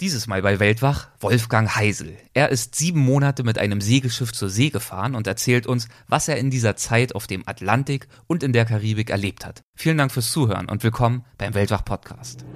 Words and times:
Dieses 0.00 0.26
Mal 0.26 0.40
bei 0.40 0.58
Weltwach 0.60 1.08
Wolfgang 1.20 1.76
Heisel. 1.76 2.16
Er 2.32 2.48
ist 2.48 2.74
sieben 2.74 3.00
Monate 3.00 3.44
mit 3.44 3.58
einem 3.58 3.82
Segelschiff 3.82 4.32
zur 4.32 4.48
See 4.48 4.70
gefahren 4.70 5.14
und 5.14 5.26
erzählt 5.26 5.66
uns, 5.66 5.88
was 6.08 6.26
er 6.26 6.38
in 6.38 6.50
dieser 6.50 6.74
Zeit 6.74 7.14
auf 7.14 7.26
dem 7.26 7.46
Atlantik 7.46 8.08
und 8.26 8.42
in 8.42 8.54
der 8.54 8.64
Karibik 8.64 9.10
erlebt 9.10 9.44
hat. 9.44 9.62
Vielen 9.74 9.98
Dank 9.98 10.10
fürs 10.10 10.32
Zuhören 10.32 10.70
und 10.70 10.82
willkommen 10.82 11.26
beim 11.36 11.52
Weltwach 11.52 11.84
Podcast. 11.84 12.46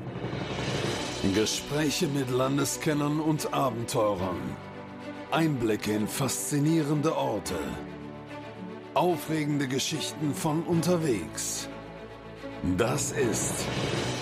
Gespräche 1.35 2.07
mit 2.09 2.31
Landeskennern 2.31 3.21
und 3.21 3.53
Abenteurern. 3.53 4.41
Einblicke 5.31 5.93
in 5.93 6.09
faszinierende 6.09 7.15
Orte. 7.15 7.59
Aufregende 8.95 9.69
Geschichten 9.69 10.35
von 10.35 10.63
unterwegs. 10.63 11.69
Das 12.79 13.13
ist 13.13 13.67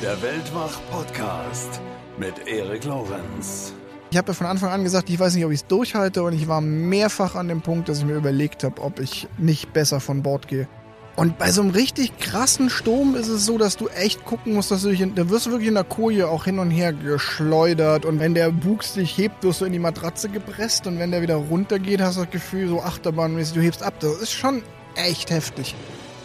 der 0.02 0.20
Weltwach 0.20 0.80
Podcast 0.90 1.80
mit 2.18 2.48
Erik 2.48 2.84
Lorenz. 2.84 3.72
Ich 4.10 4.18
habe 4.18 4.28
ja 4.28 4.34
von 4.34 4.48
Anfang 4.48 4.70
an 4.70 4.82
gesagt, 4.82 5.08
ich 5.10 5.18
weiß 5.18 5.36
nicht, 5.36 5.44
ob 5.44 5.52
ich 5.52 5.60
es 5.60 5.66
durchhalte 5.66 6.24
und 6.24 6.32
ich 6.32 6.48
war 6.48 6.60
mehrfach 6.60 7.36
an 7.36 7.46
dem 7.46 7.62
Punkt, 7.62 7.88
dass 7.88 8.00
ich 8.00 8.04
mir 8.04 8.16
überlegt 8.16 8.64
habe, 8.64 8.82
ob 8.82 8.98
ich 8.98 9.28
nicht 9.38 9.72
besser 9.72 10.00
von 10.00 10.24
Bord 10.24 10.48
gehe. 10.48 10.66
Und 11.14 11.38
bei 11.38 11.52
so 11.52 11.62
einem 11.62 11.70
richtig 11.70 12.18
krassen 12.18 12.68
Sturm 12.68 13.14
ist 13.14 13.28
es 13.28 13.46
so, 13.46 13.58
dass 13.58 13.76
du 13.76 13.86
echt 13.86 14.24
gucken 14.24 14.54
musst, 14.54 14.72
dass 14.72 14.82
du 14.82 14.88
dich, 14.88 15.00
in, 15.00 15.14
da 15.14 15.30
wirst 15.30 15.46
du 15.46 15.50
wirklich 15.50 15.68
in 15.68 15.74
der 15.74 15.84
Koje 15.84 16.28
auch 16.28 16.44
hin 16.44 16.58
und 16.58 16.72
her 16.72 16.92
geschleudert 16.92 18.04
und 18.04 18.18
wenn 18.18 18.34
der 18.34 18.50
Bug 18.50 18.82
sich 18.82 19.16
hebt, 19.16 19.44
wirst 19.44 19.60
du 19.60 19.66
in 19.66 19.72
die 19.72 19.78
Matratze 19.78 20.28
gepresst 20.28 20.88
und 20.88 20.98
wenn 20.98 21.12
der 21.12 21.22
wieder 21.22 21.36
runtergeht, 21.36 22.00
hast 22.00 22.16
du 22.16 22.22
das 22.22 22.30
Gefühl, 22.30 22.68
so 22.68 22.82
achterbahnmäßig, 22.82 23.54
du 23.54 23.60
hebst 23.60 23.84
ab. 23.84 23.94
Das 24.00 24.16
ist 24.16 24.32
schon 24.32 24.62
echt 24.96 25.30
heftig 25.30 25.76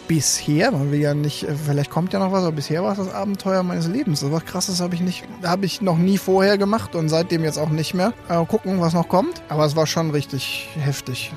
bisher, 0.08 0.72
man 0.72 0.90
will 0.90 0.98
ja 0.98 1.14
nicht, 1.14 1.44
äh, 1.44 1.54
vielleicht 1.54 1.90
kommt 1.90 2.12
ja 2.12 2.18
noch 2.18 2.32
was, 2.32 2.42
aber 2.42 2.52
bisher 2.52 2.82
war 2.82 2.92
es 2.92 2.98
das 2.98 3.12
Abenteuer 3.12 3.62
meines 3.62 3.86
Lebens. 3.86 4.20
So 4.20 4.32
was 4.32 4.44
krasses 4.44 4.80
habe 4.80 4.94
ich 4.94 5.00
nicht, 5.00 5.24
habe 5.44 5.66
ich 5.66 5.80
noch 5.80 5.98
nie 5.98 6.18
vorher 6.18 6.58
gemacht 6.58 6.96
und 6.96 7.08
seitdem 7.08 7.44
jetzt 7.44 7.58
auch 7.58 7.68
nicht 7.68 7.94
mehr. 7.94 8.14
Äh, 8.28 8.44
gucken, 8.46 8.80
was 8.80 8.94
noch 8.94 9.08
kommt. 9.08 9.42
Aber 9.48 9.64
es 9.64 9.76
war 9.76 9.86
schon 9.86 10.10
richtig 10.10 10.68
heftig. 10.74 11.32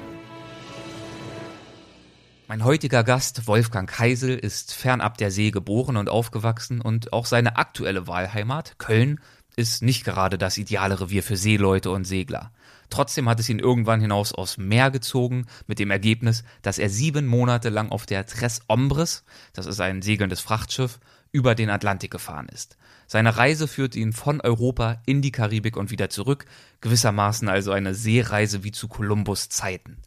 Mein 2.48 2.66
heutiger 2.66 3.04
Gast, 3.04 3.48
Wolfgang 3.48 3.98
Heisel, 4.00 4.38
ist 4.38 4.74
fernab 4.74 5.18
der 5.18 5.32
See 5.32 5.52
geboren 5.52 5.96
und 5.96 6.10
aufgewachsen 6.10 6.82
und 6.82 7.14
auch 7.14 7.26
seine 7.26 7.58
aktuelle 7.58 8.08
Wahlheimat, 8.08 8.76
Köln, 8.78 9.20
ist 9.56 9.84
nicht 9.84 10.04
gerade 10.04 10.38
das 10.38 10.58
ideale 10.58 11.00
Revier 11.00 11.24
für 11.24 11.38
Seeleute 11.38 11.92
und 11.92 12.06
Segler. 12.06 12.52
Trotzdem 12.92 13.30
hat 13.30 13.40
es 13.40 13.48
ihn 13.48 13.60
irgendwann 13.60 14.02
hinaus 14.02 14.34
aufs 14.34 14.58
Meer 14.58 14.92
gezogen, 14.92 15.48
mit 15.66 15.80
dem 15.80 15.92
Ergebnis, 15.92 16.44
dass 16.62 16.78
er 16.78 16.90
sieben 16.90 17.26
Monate 17.26 17.70
lang 17.70 17.90
auf 17.90 18.06
der 18.06 18.26
Tres 18.26 18.60
Ombres, 18.68 19.24
das 19.54 19.66
ist 19.66 19.80
ein 19.80 20.02
segelndes 20.02 20.42
Frachtschiff, 20.42 21.00
über 21.32 21.56
den 21.56 21.70
Atlantik 21.70 22.12
gefahren 22.12 22.50
ist. 22.50 22.78
Seine 23.08 23.38
Reise 23.38 23.70
führte 23.70 23.98
ihn 23.98 24.12
von 24.12 24.42
Europa 24.42 25.02
in 25.06 25.22
die 25.22 25.32
Karibik 25.32 25.78
und 25.78 25.90
wieder 25.90 26.10
zurück, 26.10 26.46
gewissermaßen 26.82 27.48
also 27.48 27.72
eine 27.72 27.96
Seereise 27.96 28.66
wie 28.66 28.74
zu 28.74 28.90
Kolumbus 28.90 29.48
Zeiten. 29.48 29.98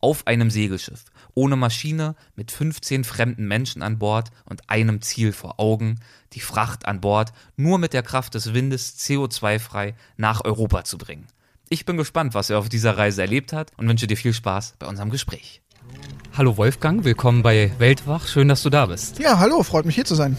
Auf 0.00 0.26
einem 0.26 0.50
Segelschiff, 0.50 1.04
ohne 1.34 1.56
Maschine, 1.56 2.16
mit 2.36 2.50
15 2.50 3.04
fremden 3.04 3.46
Menschen 3.46 3.82
an 3.82 3.98
Bord 3.98 4.30
und 4.46 4.70
einem 4.70 5.02
Ziel 5.02 5.34
vor 5.34 5.60
Augen, 5.60 6.00
die 6.32 6.40
Fracht 6.40 6.86
an 6.86 7.02
Bord 7.02 7.34
nur 7.56 7.76
mit 7.76 7.92
der 7.92 8.02
Kraft 8.02 8.34
des 8.34 8.54
Windes 8.54 8.98
CO2-frei 8.98 9.94
nach 10.16 10.42
Europa 10.42 10.84
zu 10.84 10.96
bringen. 10.96 11.26
Ich 11.72 11.84
bin 11.84 11.96
gespannt, 11.96 12.34
was 12.34 12.50
er 12.50 12.58
auf 12.58 12.68
dieser 12.68 12.98
Reise 12.98 13.22
erlebt 13.22 13.52
hat 13.52 13.70
und 13.76 13.88
wünsche 13.88 14.08
dir 14.08 14.16
viel 14.16 14.32
Spaß 14.32 14.74
bei 14.80 14.88
unserem 14.88 15.08
Gespräch. 15.08 15.62
Hallo 16.36 16.56
Wolfgang, 16.56 17.04
willkommen 17.04 17.44
bei 17.44 17.70
Weltwach. 17.78 18.26
Schön, 18.26 18.48
dass 18.48 18.64
du 18.64 18.70
da 18.70 18.86
bist. 18.86 19.20
Ja, 19.20 19.38
hallo, 19.38 19.62
freut 19.62 19.84
mich 19.84 19.94
hier 19.94 20.04
zu 20.04 20.16
sein. 20.16 20.36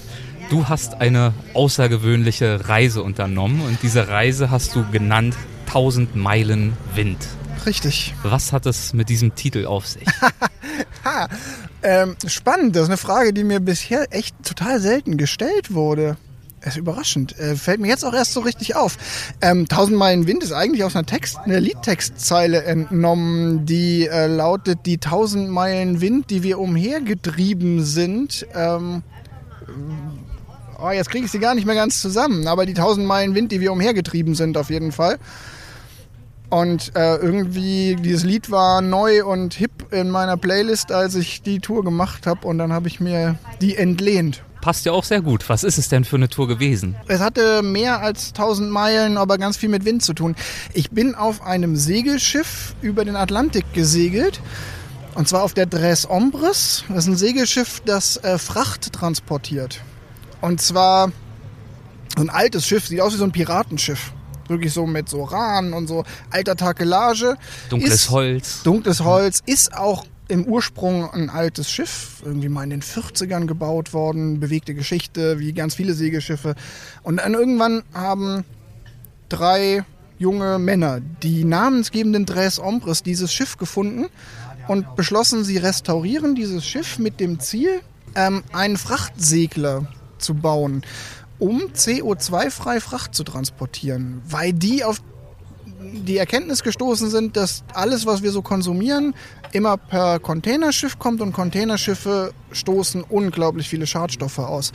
Du 0.49 0.67
hast 0.67 0.95
eine 0.95 1.33
außergewöhnliche 1.53 2.67
Reise 2.67 3.01
unternommen 3.01 3.61
und 3.61 3.81
diese 3.81 4.09
Reise 4.09 4.51
hast 4.51 4.75
du 4.75 4.83
genannt 4.91 5.37
1000 5.67 6.17
Meilen 6.17 6.73
Wind. 6.95 7.25
Richtig. 7.65 8.13
Was 8.23 8.51
hat 8.51 8.65
es 8.65 8.91
mit 8.91 9.07
diesem 9.07 9.33
Titel 9.33 9.65
auf 9.65 9.87
sich? 9.87 10.05
ha, 11.05 11.29
ähm, 11.81 12.17
spannend, 12.27 12.75
das 12.75 12.83
ist 12.83 12.89
eine 12.89 12.97
Frage, 12.97 13.31
die 13.31 13.45
mir 13.45 13.61
bisher 13.61 14.13
echt 14.13 14.35
total 14.43 14.81
selten 14.81 15.15
gestellt 15.15 15.73
wurde. 15.73 16.17
Ist 16.63 16.77
überraschend. 16.77 17.37
Äh, 17.39 17.55
fällt 17.55 17.79
mir 17.79 17.87
jetzt 17.87 18.05
auch 18.05 18.13
erst 18.13 18.33
so 18.33 18.41
richtig 18.41 18.75
auf. 18.75 18.97
Ähm, 19.41 19.67
Tausend 19.67 19.97
Meilen 19.97 20.27
Wind 20.27 20.43
ist 20.43 20.51
eigentlich 20.51 20.83
aus 20.83 20.95
einer 20.95 21.07
Text, 21.07 21.39
einer 21.39 21.59
Liedtextzeile 21.59 22.63
entnommen, 22.63 23.65
die 23.65 24.07
äh, 24.07 24.27
lautet, 24.27 24.85
die 24.85 24.99
tausend 24.99 25.49
Meilen 25.49 26.01
Wind, 26.01 26.29
die 26.29 26.43
wir 26.43 26.59
umhergetrieben 26.59 27.83
sind. 27.83 28.45
Ähm, 28.53 29.01
oh, 30.79 30.91
jetzt 30.91 31.09
kriege 31.09 31.25
ich 31.25 31.31
sie 31.31 31.39
gar 31.39 31.55
nicht 31.55 31.65
mehr 31.65 31.75
ganz 31.75 31.99
zusammen, 31.99 32.47
aber 32.47 32.67
die 32.67 32.75
tausend 32.75 33.07
Meilen 33.07 33.33
Wind, 33.33 33.51
die 33.51 33.59
wir 33.59 33.71
umhergetrieben 33.71 34.35
sind, 34.35 34.55
auf 34.55 34.69
jeden 34.69 34.91
Fall. 34.91 35.17
Und 36.51 36.95
äh, 36.95 37.15
irgendwie, 37.15 37.95
dieses 37.95 38.23
Lied 38.23 38.51
war 38.51 38.81
neu 38.81 39.25
und 39.25 39.55
hip 39.55 39.91
in 39.91 40.11
meiner 40.11 40.37
Playlist, 40.37 40.91
als 40.91 41.15
ich 41.15 41.41
die 41.41 41.59
Tour 41.59 41.83
gemacht 41.83 42.27
habe. 42.27 42.45
Und 42.45 42.59
dann 42.59 42.71
habe 42.71 42.87
ich 42.87 42.99
mir 42.99 43.39
die 43.61 43.77
entlehnt 43.77 44.43
passt 44.61 44.85
ja 44.85 44.91
auch 44.91 45.03
sehr 45.03 45.21
gut. 45.21 45.49
Was 45.49 45.63
ist 45.63 45.77
es 45.77 45.89
denn 45.89 46.05
für 46.05 46.15
eine 46.15 46.29
Tour 46.29 46.47
gewesen? 46.47 46.95
Es 47.07 47.19
hatte 47.19 47.61
mehr 47.63 48.01
als 48.01 48.29
1000 48.29 48.71
Meilen, 48.71 49.17
aber 49.17 49.37
ganz 49.37 49.57
viel 49.57 49.69
mit 49.69 49.83
Wind 49.83 50.03
zu 50.03 50.13
tun. 50.13 50.35
Ich 50.73 50.91
bin 50.91 51.15
auf 51.15 51.41
einem 51.41 51.75
Segelschiff 51.75 52.75
über 52.81 53.03
den 53.03 53.15
Atlantik 53.15 53.73
gesegelt. 53.73 54.39
Und 55.15 55.27
zwar 55.27 55.43
auf 55.43 55.53
der 55.53 55.65
Dres 55.65 56.09
Ombres. 56.09 56.85
Das 56.87 56.99
ist 56.99 57.07
ein 57.07 57.17
Segelschiff, 57.17 57.81
das 57.85 58.17
äh, 58.17 58.37
Fracht 58.37 58.93
transportiert. 58.93 59.81
Und 60.39 60.61
zwar 60.61 61.11
so 62.15 62.23
ein 62.23 62.29
altes 62.29 62.65
Schiff, 62.65 62.87
sieht 62.87 63.01
aus 63.01 63.13
wie 63.13 63.17
so 63.17 63.25
ein 63.25 63.31
Piratenschiff. 63.31 64.13
Wirklich 64.47 64.73
so 64.73 64.85
mit 64.85 65.09
so 65.09 65.23
Rahn 65.23 65.73
und 65.73 65.87
so 65.87 66.03
alter 66.29 66.55
Takelage. 66.55 67.35
Dunkles 67.69 67.93
ist, 67.93 68.09
Holz. 68.09 68.63
Dunkles 68.63 69.01
Holz. 69.01 69.41
Ist 69.45 69.73
auch 69.73 70.05
im 70.31 70.45
Ursprung 70.45 71.11
ein 71.11 71.29
altes 71.29 71.69
Schiff, 71.69 72.23
irgendwie 72.23 72.47
mal 72.47 72.63
in 72.63 72.69
den 72.69 72.81
40ern 72.81 73.47
gebaut 73.47 73.93
worden, 73.93 74.39
bewegte 74.39 74.73
Geschichte, 74.73 75.39
wie 75.39 75.51
ganz 75.51 75.75
viele 75.75 75.93
Segelschiffe. 75.93 76.55
Und 77.03 77.17
dann 77.17 77.33
irgendwann 77.33 77.83
haben 77.93 78.45
drei 79.27 79.83
junge 80.17 80.57
Männer, 80.57 81.01
die 81.01 81.43
namensgebenden 81.43 82.25
Dres 82.25 82.59
Ombres, 82.59 83.03
dieses 83.03 83.33
Schiff 83.33 83.57
gefunden 83.57 84.05
und 84.69 84.95
beschlossen, 84.95 85.43
sie 85.43 85.57
restaurieren 85.57 86.33
dieses 86.33 86.65
Schiff 86.65 86.97
mit 86.97 87.19
dem 87.19 87.41
Ziel, 87.41 87.81
ähm, 88.15 88.43
einen 88.53 88.77
Frachtsegler 88.77 89.87
zu 90.17 90.35
bauen, 90.35 90.83
um 91.39 91.59
CO2-frei 91.73 92.79
Fracht 92.79 93.15
zu 93.15 93.25
transportieren, 93.25 94.21
weil 94.29 94.53
die 94.53 94.85
auf 94.85 95.01
die 95.81 96.17
Erkenntnis 96.17 96.63
gestoßen 96.63 97.09
sind, 97.09 97.35
dass 97.35 97.63
alles, 97.73 98.05
was 98.05 98.21
wir 98.21 98.31
so 98.31 98.41
konsumieren, 98.41 99.13
immer 99.51 99.77
per 99.77 100.19
Containerschiff 100.19 100.99
kommt 100.99 101.21
und 101.21 101.33
Containerschiffe 101.33 102.33
stoßen 102.51 103.03
unglaublich 103.03 103.69
viele 103.69 103.87
Schadstoffe 103.87 104.39
aus. 104.39 104.71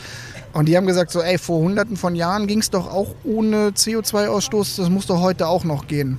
Und 0.52 0.66
die 0.66 0.76
haben 0.76 0.86
gesagt, 0.86 1.10
so, 1.10 1.20
ey, 1.20 1.38
vor 1.38 1.60
hunderten 1.60 1.96
von 1.96 2.14
Jahren 2.14 2.46
ging 2.46 2.60
es 2.60 2.70
doch 2.70 2.90
auch 2.90 3.14
ohne 3.24 3.70
CO2-Ausstoß, 3.70 4.76
das 4.76 4.90
muss 4.90 5.06
doch 5.06 5.20
heute 5.20 5.48
auch 5.48 5.64
noch 5.64 5.86
gehen. 5.86 6.18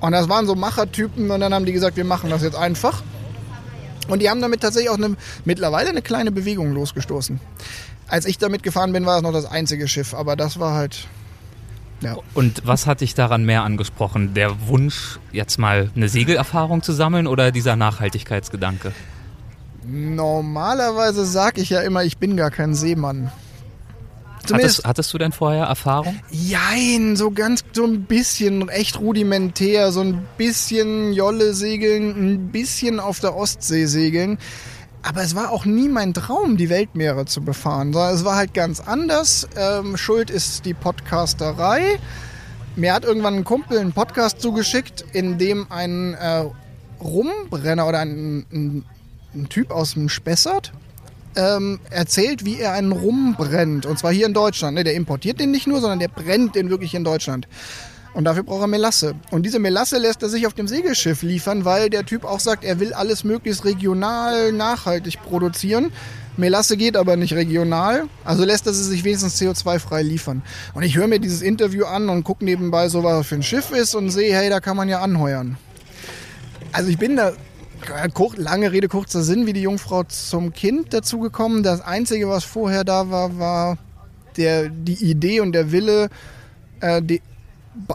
Und 0.00 0.12
das 0.12 0.28
waren 0.28 0.46
so 0.46 0.54
Machertypen 0.54 1.30
und 1.30 1.40
dann 1.40 1.54
haben 1.54 1.64
die 1.64 1.72
gesagt, 1.72 1.96
wir 1.96 2.04
machen 2.04 2.28
das 2.28 2.42
jetzt 2.42 2.56
einfach. 2.56 3.02
Und 4.08 4.20
die 4.20 4.28
haben 4.28 4.40
damit 4.40 4.60
tatsächlich 4.60 4.90
auch 4.90 4.98
eine, 4.98 5.16
mittlerweile 5.44 5.90
eine 5.90 6.02
kleine 6.02 6.32
Bewegung 6.32 6.72
losgestoßen. 6.72 7.40
Als 8.08 8.26
ich 8.26 8.36
damit 8.38 8.62
gefahren 8.62 8.92
bin, 8.92 9.06
war 9.06 9.16
es 9.16 9.22
noch 9.22 9.32
das 9.32 9.46
einzige 9.46 9.86
Schiff, 9.86 10.12
aber 10.12 10.36
das 10.36 10.58
war 10.58 10.74
halt 10.74 11.06
ja. 12.02 12.16
Und 12.34 12.62
was 12.64 12.86
hat 12.86 13.00
dich 13.00 13.14
daran 13.14 13.44
mehr 13.44 13.62
angesprochen? 13.62 14.34
Der 14.34 14.68
Wunsch, 14.68 15.18
jetzt 15.32 15.58
mal 15.58 15.90
eine 15.94 16.08
Segelerfahrung 16.08 16.82
zu 16.82 16.92
sammeln 16.92 17.26
oder 17.26 17.52
dieser 17.52 17.76
Nachhaltigkeitsgedanke? 17.76 18.92
Normalerweise 19.84 21.24
sage 21.24 21.60
ich 21.60 21.70
ja 21.70 21.80
immer, 21.80 22.04
ich 22.04 22.18
bin 22.18 22.36
gar 22.36 22.50
kein 22.50 22.74
Seemann. 22.74 23.32
Hattest, 24.50 24.84
hattest, 24.84 25.14
du 25.14 25.18
denn 25.18 25.30
vorher 25.30 25.66
Erfahrung? 25.66 26.18
Jein, 26.30 27.14
so 27.16 27.30
ganz, 27.30 27.64
so 27.72 27.84
ein 27.84 28.02
bisschen 28.04 28.68
echt 28.68 28.98
rudimentär, 28.98 29.92
so 29.92 30.00
ein 30.00 30.26
bisschen 30.36 31.12
Jolle 31.12 31.54
segeln, 31.54 32.10
ein 32.10 32.48
bisschen 32.48 32.98
auf 32.98 33.20
der 33.20 33.36
Ostsee 33.36 33.86
segeln. 33.86 34.38
Aber 35.02 35.22
es 35.22 35.34
war 35.34 35.50
auch 35.50 35.64
nie 35.64 35.88
mein 35.88 36.14
Traum, 36.14 36.56
die 36.56 36.68
Weltmeere 36.68 37.26
zu 37.26 37.42
befahren, 37.42 37.92
sondern 37.92 38.14
es 38.14 38.24
war 38.24 38.36
halt 38.36 38.54
ganz 38.54 38.80
anders. 38.80 39.48
Ähm, 39.56 39.96
Schuld 39.96 40.30
ist 40.30 40.64
die 40.64 40.74
Podcasterei. 40.74 41.98
Mir 42.76 42.94
hat 42.94 43.04
irgendwann 43.04 43.34
ein 43.34 43.44
Kumpel 43.44 43.78
einen 43.78 43.92
Podcast 43.92 44.40
zugeschickt, 44.40 45.04
in 45.12 45.38
dem 45.38 45.66
ein 45.70 46.14
äh, 46.14 46.44
Rumbrenner 47.02 47.86
oder 47.88 47.98
ein, 47.98 48.46
ein, 48.52 48.84
ein, 49.34 49.48
Typ 49.48 49.72
aus 49.72 49.94
dem 49.94 50.08
Spessart 50.08 50.72
ähm, 51.34 51.80
erzählt, 51.90 52.44
wie 52.44 52.60
er 52.60 52.72
einen 52.72 52.92
Rum 52.92 53.34
brennt. 53.36 53.86
Und 53.86 53.98
zwar 53.98 54.12
hier 54.12 54.26
in 54.26 54.34
Deutschland. 54.34 54.76
Ne, 54.76 54.84
der 54.84 54.94
importiert 54.94 55.40
den 55.40 55.50
nicht 55.50 55.66
nur, 55.66 55.80
sondern 55.80 55.98
der 55.98 56.08
brennt 56.08 56.54
den 56.54 56.70
wirklich 56.70 56.94
in 56.94 57.02
Deutschland. 57.02 57.48
Und 58.14 58.24
dafür 58.24 58.42
braucht 58.42 58.62
er 58.62 58.66
Melasse. 58.66 59.14
Und 59.30 59.46
diese 59.46 59.58
Melasse 59.58 59.98
lässt 59.98 60.22
er 60.22 60.28
sich 60.28 60.46
auf 60.46 60.52
dem 60.52 60.68
Segelschiff 60.68 61.22
liefern, 61.22 61.64
weil 61.64 61.88
der 61.88 62.04
Typ 62.04 62.24
auch 62.24 62.40
sagt, 62.40 62.62
er 62.62 62.78
will 62.78 62.92
alles 62.92 63.24
möglichst 63.24 63.64
regional, 63.64 64.52
nachhaltig 64.52 65.22
produzieren. 65.22 65.92
Melasse 66.36 66.76
geht 66.76 66.96
aber 66.96 67.16
nicht 67.16 67.34
regional, 67.34 68.04
also 68.24 68.44
lässt 68.44 68.66
er 68.66 68.72
sie 68.72 68.84
sich 68.84 69.04
wenigstens 69.04 69.40
CO2-frei 69.40 70.02
liefern. 70.02 70.42
Und 70.72 70.82
ich 70.82 70.96
höre 70.96 71.06
mir 71.06 71.20
dieses 71.20 71.42
Interview 71.42 71.84
an 71.84 72.08
und 72.08 72.24
gucke 72.24 72.44
nebenbei 72.44 72.88
so, 72.88 73.04
was 73.04 73.26
für 73.26 73.34
ein 73.34 73.42
Schiff 73.42 73.70
ist 73.70 73.94
und 73.94 74.10
sehe, 74.10 74.34
hey, 74.34 74.48
da 74.48 74.60
kann 74.60 74.76
man 74.76 74.88
ja 74.88 75.00
anheuern. 75.00 75.58
Also 76.72 76.88
ich 76.88 76.98
bin 76.98 77.16
da, 77.16 77.32
lange 78.36 78.72
Rede, 78.72 78.88
kurzer 78.88 79.22
Sinn, 79.22 79.46
wie 79.46 79.52
die 79.52 79.62
Jungfrau 79.62 80.04
zum 80.04 80.52
Kind 80.52 80.94
dazugekommen. 80.94 81.62
Das 81.62 81.82
Einzige, 81.82 82.28
was 82.28 82.44
vorher 82.44 82.84
da 82.84 83.10
war, 83.10 83.38
war 83.38 83.78
der, 84.36 84.70
die 84.70 85.04
Idee 85.04 85.40
und 85.40 85.52
der 85.52 85.70
Wille, 85.70 86.08
äh, 86.80 87.02
die, 87.02 87.20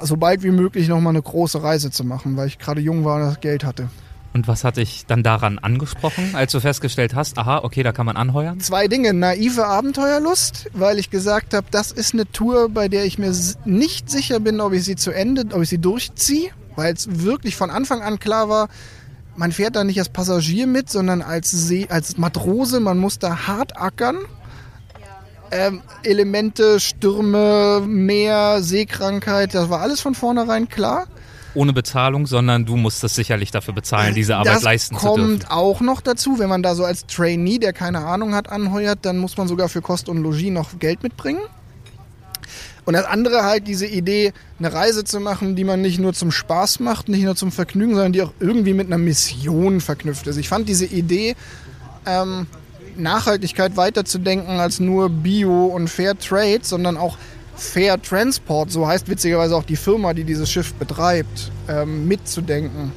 so 0.02 0.18
bald 0.18 0.44
wie 0.44 0.52
möglich 0.52 0.88
nochmal 0.88 1.12
eine 1.12 1.22
große 1.22 1.62
Reise 1.62 1.92
zu 1.92 2.04
machen, 2.04 2.38
weil 2.38 2.48
ich 2.48 2.60
gerade 2.60 2.82
jung 2.82 3.06
war 3.06 3.16
und 3.18 3.22
das 3.22 3.40
Geld 3.40 3.64
hatte. 3.64 3.90
Und 4.34 4.48
was 4.48 4.64
hat 4.64 4.78
dich 4.78 5.06
dann 5.08 5.24
daran 5.24 5.58
angesprochen, 5.58 6.36
als 6.36 6.52
du 6.52 6.60
festgestellt 6.60 7.16
hast, 7.16 7.40
aha, 7.40 7.60
okay, 7.64 7.82
da 7.82 7.92
kann 7.92 8.06
man 8.06 8.18
anheuern? 8.18 8.60
Zwei 8.60 8.88
Dinge. 8.88 9.14
Naive 9.14 9.66
Abenteuerlust, 9.66 10.70
weil 10.74 11.00
ich 11.00 11.10
gesagt 11.10 11.54
habe, 11.54 11.68
das 11.72 11.92
ist 11.92 12.14
eine 12.14 12.30
Tour, 12.32 12.70
bei 12.70 12.88
der 12.88 13.06
ich 13.06 13.18
mir 13.18 13.34
nicht 13.66 14.10
sicher 14.10 14.40
bin, 14.40 14.62
ob 14.62 14.74
ich 14.74 14.84
sie 14.84 14.96
zu 14.96 15.12
Ende, 15.12 15.56
ob 15.56 15.64
ich 15.64 15.70
sie 15.70 15.80
durchziehe, 15.80 16.52
weil 16.76 16.94
es 16.94 17.24
wirklich 17.24 17.56
von 17.56 17.72
Anfang 17.72 18.02
an 18.02 18.20
klar 18.20 18.48
war, 18.48 18.70
man 19.36 19.52
fährt 19.52 19.76
da 19.76 19.84
nicht 19.84 20.00
als 20.00 20.10
Passagier 20.10 20.68
mit, 20.68 20.90
sondern 20.90 21.22
als, 21.22 21.52
See, 21.52 21.88
als 21.90 22.18
Matrose. 22.18 22.80
Man 22.80 22.98
muss 22.98 23.20
da 23.20 23.48
hart 23.48 23.78
ackern. 23.80 24.18
Ähm, 25.52 25.82
Elemente, 26.04 26.80
Stürme, 26.80 27.82
Meer, 27.86 28.62
Seekrankheit, 28.62 29.54
das 29.54 29.70
war 29.70 29.82
alles 29.82 30.02
von 30.02 30.16
vornherein 30.16 30.68
klar. 30.68 31.08
Ohne 31.54 31.74
Bezahlung, 31.74 32.28
sondern 32.28 32.66
du 32.66 32.76
musstest 32.76 33.16
sicherlich 33.16 33.50
dafür 33.52 33.74
bezahlen, 33.74 34.14
diese 34.14 34.36
Arbeit 34.36 34.58
das 34.58 34.64
leisten 34.64 34.98
zu 34.98 35.06
dürfen. 35.06 35.16
dürfen. 35.16 35.40
kommt 35.40 35.52
auch 35.52 35.82
noch 35.82 36.02
dazu, 36.02 36.38
wenn 36.38 36.50
man 36.50 36.62
da 36.62 36.76
so 36.76 36.86
als 36.86 37.08
Trainee, 37.08 37.58
der 37.58 37.74
keine 37.74 38.06
Ahnung 38.06 38.36
hat, 38.36 38.50
anheuert, 38.50 39.00
dann 39.04 39.18
muss 39.18 39.38
man 39.38 39.48
sogar 39.48 39.70
für 39.70 39.82
Kost 39.82 40.10
und 40.10 40.22
Logis 40.22 40.52
noch 40.52 40.78
Geld 40.80 41.02
mitbringen. 41.02 41.42
Und 42.86 42.94
das 42.94 43.06
andere 43.06 43.44
halt 43.44 43.68
diese 43.68 43.86
Idee, 43.86 44.32
eine 44.60 44.72
Reise 44.72 45.04
zu 45.04 45.20
machen, 45.20 45.56
die 45.58 45.66
man 45.66 45.82
nicht 45.82 46.00
nur 46.00 46.14
zum 46.14 46.32
Spaß 46.32 46.80
macht, 46.80 47.10
nicht 47.10 47.24
nur 47.24 47.36
zum 47.36 47.52
Vergnügen, 47.52 47.96
sondern 47.96 48.14
die 48.14 48.22
auch 48.22 48.32
irgendwie 48.40 48.74
mit 48.74 48.88
einer 48.88 48.98
Mission 48.98 49.82
verknüpft 49.82 50.26
ist. 50.28 50.38
Ich 50.38 50.48
fand 50.48 50.70
diese 50.70 50.86
Idee, 50.86 51.36
ähm, 52.06 52.48
Nachhaltigkeit 52.98 53.78
weiterzudenken 53.78 54.60
als 54.60 54.80
nur 54.80 55.10
Bio 55.10 55.66
und 55.68 55.90
Fair 55.90 56.18
Trade, 56.18 56.60
sondern 56.62 56.98
auch 56.98 57.18
Fair 57.56 58.02
Transport, 58.02 58.72
so 58.72 58.88
heißt 58.88 59.10
witzigerweise 59.10 59.56
auch 59.56 59.64
die 59.64 59.76
Firma, 59.76 60.14
die 60.14 60.24
dieses 60.24 60.50
Schiff 60.52 60.74
betreibt, 60.76 61.52
ähm, 61.68 62.08
mitzudenken. 62.08 62.92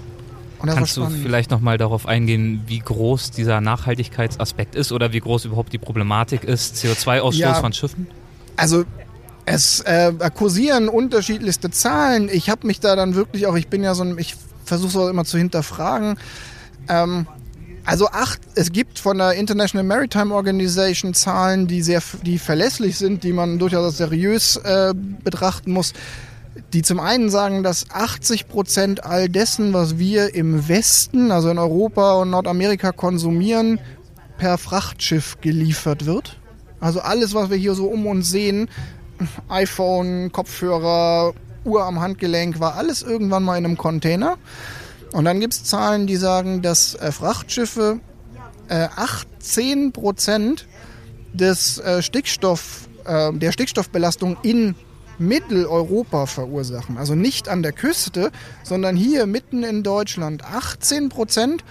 Und 0.58 0.66
das 0.66 0.76
Kannst 0.76 0.96
du 0.98 1.06
vielleicht 1.08 1.50
nochmal 1.50 1.78
darauf 1.78 2.04
eingehen, 2.04 2.62
wie 2.66 2.80
groß 2.80 3.30
dieser 3.30 3.62
Nachhaltigkeitsaspekt 3.62 4.74
ist 4.74 4.92
oder 4.92 5.14
wie 5.14 5.20
groß 5.20 5.46
überhaupt 5.46 5.72
die 5.72 5.78
Problematik 5.78 6.44
ist, 6.44 6.76
CO2-Ausstoß 6.76 7.38
Ja. 7.38 7.54
von 7.54 7.72
Schiffen? 7.72 8.06
Also 8.56 8.84
es 9.46 9.80
äh, 9.80 10.12
kursieren 10.34 10.90
unterschiedlichste 10.90 11.70
Zahlen. 11.70 12.28
Ich 12.30 12.50
habe 12.50 12.66
mich 12.66 12.80
da 12.80 12.94
dann 12.94 13.14
wirklich 13.14 13.46
auch, 13.46 13.56
ich 13.56 13.68
bin 13.68 13.82
ja 13.82 13.94
so 13.94 14.04
ein, 14.04 14.18
ich 14.18 14.36
versuche 14.66 14.88
es 14.88 14.96
auch 14.96 15.08
immer 15.08 15.24
zu 15.24 15.38
hinterfragen. 15.38 16.18
Ähm, 16.88 17.26
also 17.84 18.08
acht, 18.08 18.40
es 18.54 18.72
gibt 18.72 18.98
von 18.98 19.18
der 19.18 19.32
International 19.32 19.84
Maritime 19.84 20.34
Organization 20.34 21.14
Zahlen, 21.14 21.66
die 21.66 21.82
sehr, 21.82 22.02
die 22.24 22.38
verlässlich 22.38 22.98
sind, 22.98 23.24
die 23.24 23.32
man 23.32 23.58
durchaus 23.58 23.96
seriös 23.96 24.56
äh, 24.56 24.92
betrachten 24.94 25.72
muss. 25.72 25.92
Die 26.72 26.82
zum 26.82 27.00
einen 27.00 27.30
sagen, 27.30 27.62
dass 27.62 27.90
80 27.90 28.48
Prozent 28.48 29.04
all 29.04 29.28
dessen, 29.28 29.72
was 29.72 29.98
wir 29.98 30.34
im 30.34 30.68
Westen, 30.68 31.30
also 31.30 31.48
in 31.48 31.58
Europa 31.58 32.14
und 32.14 32.30
Nordamerika 32.30 32.92
konsumieren, 32.92 33.78
per 34.36 34.58
Frachtschiff 34.58 35.38
geliefert 35.40 36.06
wird. 36.06 36.38
Also 36.80 37.00
alles, 37.00 37.34
was 37.34 37.50
wir 37.50 37.56
hier 37.56 37.74
so 37.74 37.86
um 37.86 38.06
uns 38.06 38.30
sehen, 38.30 38.68
iPhone, 39.48 40.32
Kopfhörer, 40.32 41.34
Uhr 41.64 41.84
am 41.84 42.00
Handgelenk, 42.00 42.58
war 42.58 42.74
alles 42.74 43.02
irgendwann 43.02 43.42
mal 43.42 43.58
in 43.58 43.64
einem 43.64 43.76
Container. 43.76 44.38
Und 45.12 45.24
dann 45.24 45.40
gibt 45.40 45.54
es 45.54 45.64
Zahlen, 45.64 46.06
die 46.06 46.16
sagen, 46.16 46.62
dass 46.62 46.94
äh, 46.94 47.12
Frachtschiffe 47.12 48.00
äh, 48.68 48.88
18 48.96 49.92
Prozent 49.92 50.66
des 51.32 51.78
äh, 51.78 52.02
Stickstoff, 52.02 52.88
äh, 53.04 53.32
der 53.32 53.52
Stickstoffbelastung 53.52 54.36
in 54.42 54.74
Mitteleuropa 55.18 56.26
verursachen. 56.26 56.96
Also 56.96 57.14
nicht 57.14 57.48
an 57.48 57.62
der 57.62 57.72
Küste, 57.72 58.30
sondern 58.62 58.96
hier 58.96 59.26
mitten 59.26 59.62
in 59.62 59.82
Deutschland. 59.82 60.44
18 60.44 61.10
Prozent 61.10 61.62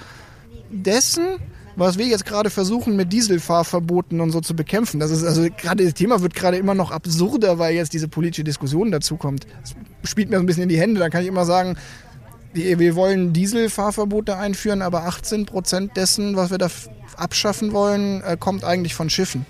dessen, 0.70 1.38
was 1.76 1.98
wir 1.98 2.06
jetzt 2.06 2.26
gerade 2.26 2.50
versuchen 2.52 2.96
mit 2.96 3.12
Dieselfahrverboten 3.12 4.22
und 4.22 4.32
so 4.32 4.40
zu 4.42 4.56
bekämpfen. 4.56 5.00
Das 5.00 5.10
ist 5.10 5.24
also 5.24 5.48
gerade 5.58 5.84
das 5.84 5.96
Thema 5.96 6.22
wird 6.22 6.36
gerade 6.36 6.58
immer 6.58 6.76
noch 6.76 6.92
absurder, 6.92 7.58
weil 7.58 7.74
jetzt 7.74 7.94
diese 7.94 8.08
politische 8.08 8.44
Diskussion 8.44 8.92
dazu 8.92 9.18
kommt. 9.18 9.48
Das 9.62 9.76
spielt 10.04 10.30
mir 10.30 10.36
so 10.36 10.44
ein 10.44 10.46
bisschen 10.46 10.64
in 10.64 10.70
die 10.70 10.80
Hände. 10.80 11.00
Da 11.00 11.10
kann 11.10 11.22
ich 11.22 11.28
immer 11.28 11.46
sagen, 11.46 11.76
wir 12.54 12.96
wollen 12.96 13.34
Dieselfahrverbote 13.34 14.36
einführen, 14.36 14.82
aber 14.82 15.04
18 15.04 15.46
Prozent 15.46 15.96
dessen, 15.98 16.36
was 16.36 16.50
wir 16.50 16.58
da 16.58 16.70
abschaffen 17.16 17.74
wollen, 17.74 18.22
äh, 18.24 18.38
kommt 18.40 18.64
eigentlich 18.64 18.96
von 18.96 19.10
Schiffen. 19.10 19.46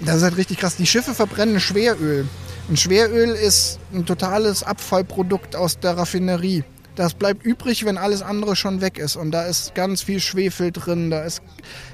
Das 0.00 0.16
ist 0.16 0.22
halt 0.22 0.36
richtig 0.36 0.58
krass. 0.58 0.76
Die 0.76 0.86
Schiffe 0.86 1.14
verbrennen 1.14 1.60
Schweröl. 1.60 2.28
Und 2.68 2.78
Schweröl 2.78 3.30
ist 3.30 3.78
ein 3.92 4.06
totales 4.06 4.62
Abfallprodukt 4.62 5.56
aus 5.56 5.80
der 5.80 5.96
Raffinerie. 5.96 6.64
Das 6.94 7.14
bleibt 7.14 7.44
übrig, 7.44 7.84
wenn 7.84 7.96
alles 7.96 8.22
andere 8.22 8.56
schon 8.56 8.80
weg 8.80 8.98
ist. 8.98 9.16
Und 9.16 9.30
da 9.30 9.44
ist 9.46 9.74
ganz 9.74 10.02
viel 10.02 10.20
Schwefel 10.20 10.72
drin. 10.72 11.10
Da 11.10 11.22
ist, 11.22 11.42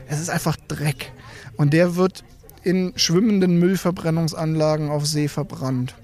es 0.08 0.20
ist 0.20 0.30
einfach 0.30 0.56
Dreck. 0.68 1.12
Und 1.56 1.72
der 1.72 1.96
wird 1.96 2.24
in 2.62 2.92
schwimmenden 2.96 3.58
Müllverbrennungsanlagen 3.58 4.90
auf 4.90 5.06
See 5.06 5.28
verbrannt. 5.28 5.94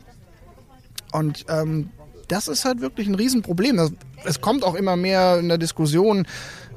Und 1.13 1.47
ähm, 1.49 1.91
das 2.31 2.49
ist 2.49 2.65
halt 2.65 2.81
wirklich 2.81 3.09
ein 3.09 3.15
Riesenproblem. 3.15 3.97
Es 4.25 4.41
kommt 4.41 4.65
auch 4.65 4.75
immer 4.75 4.97
mehr 4.97 5.39
in 5.39 5.49
der 5.49 5.59
Diskussion. 5.59 6.27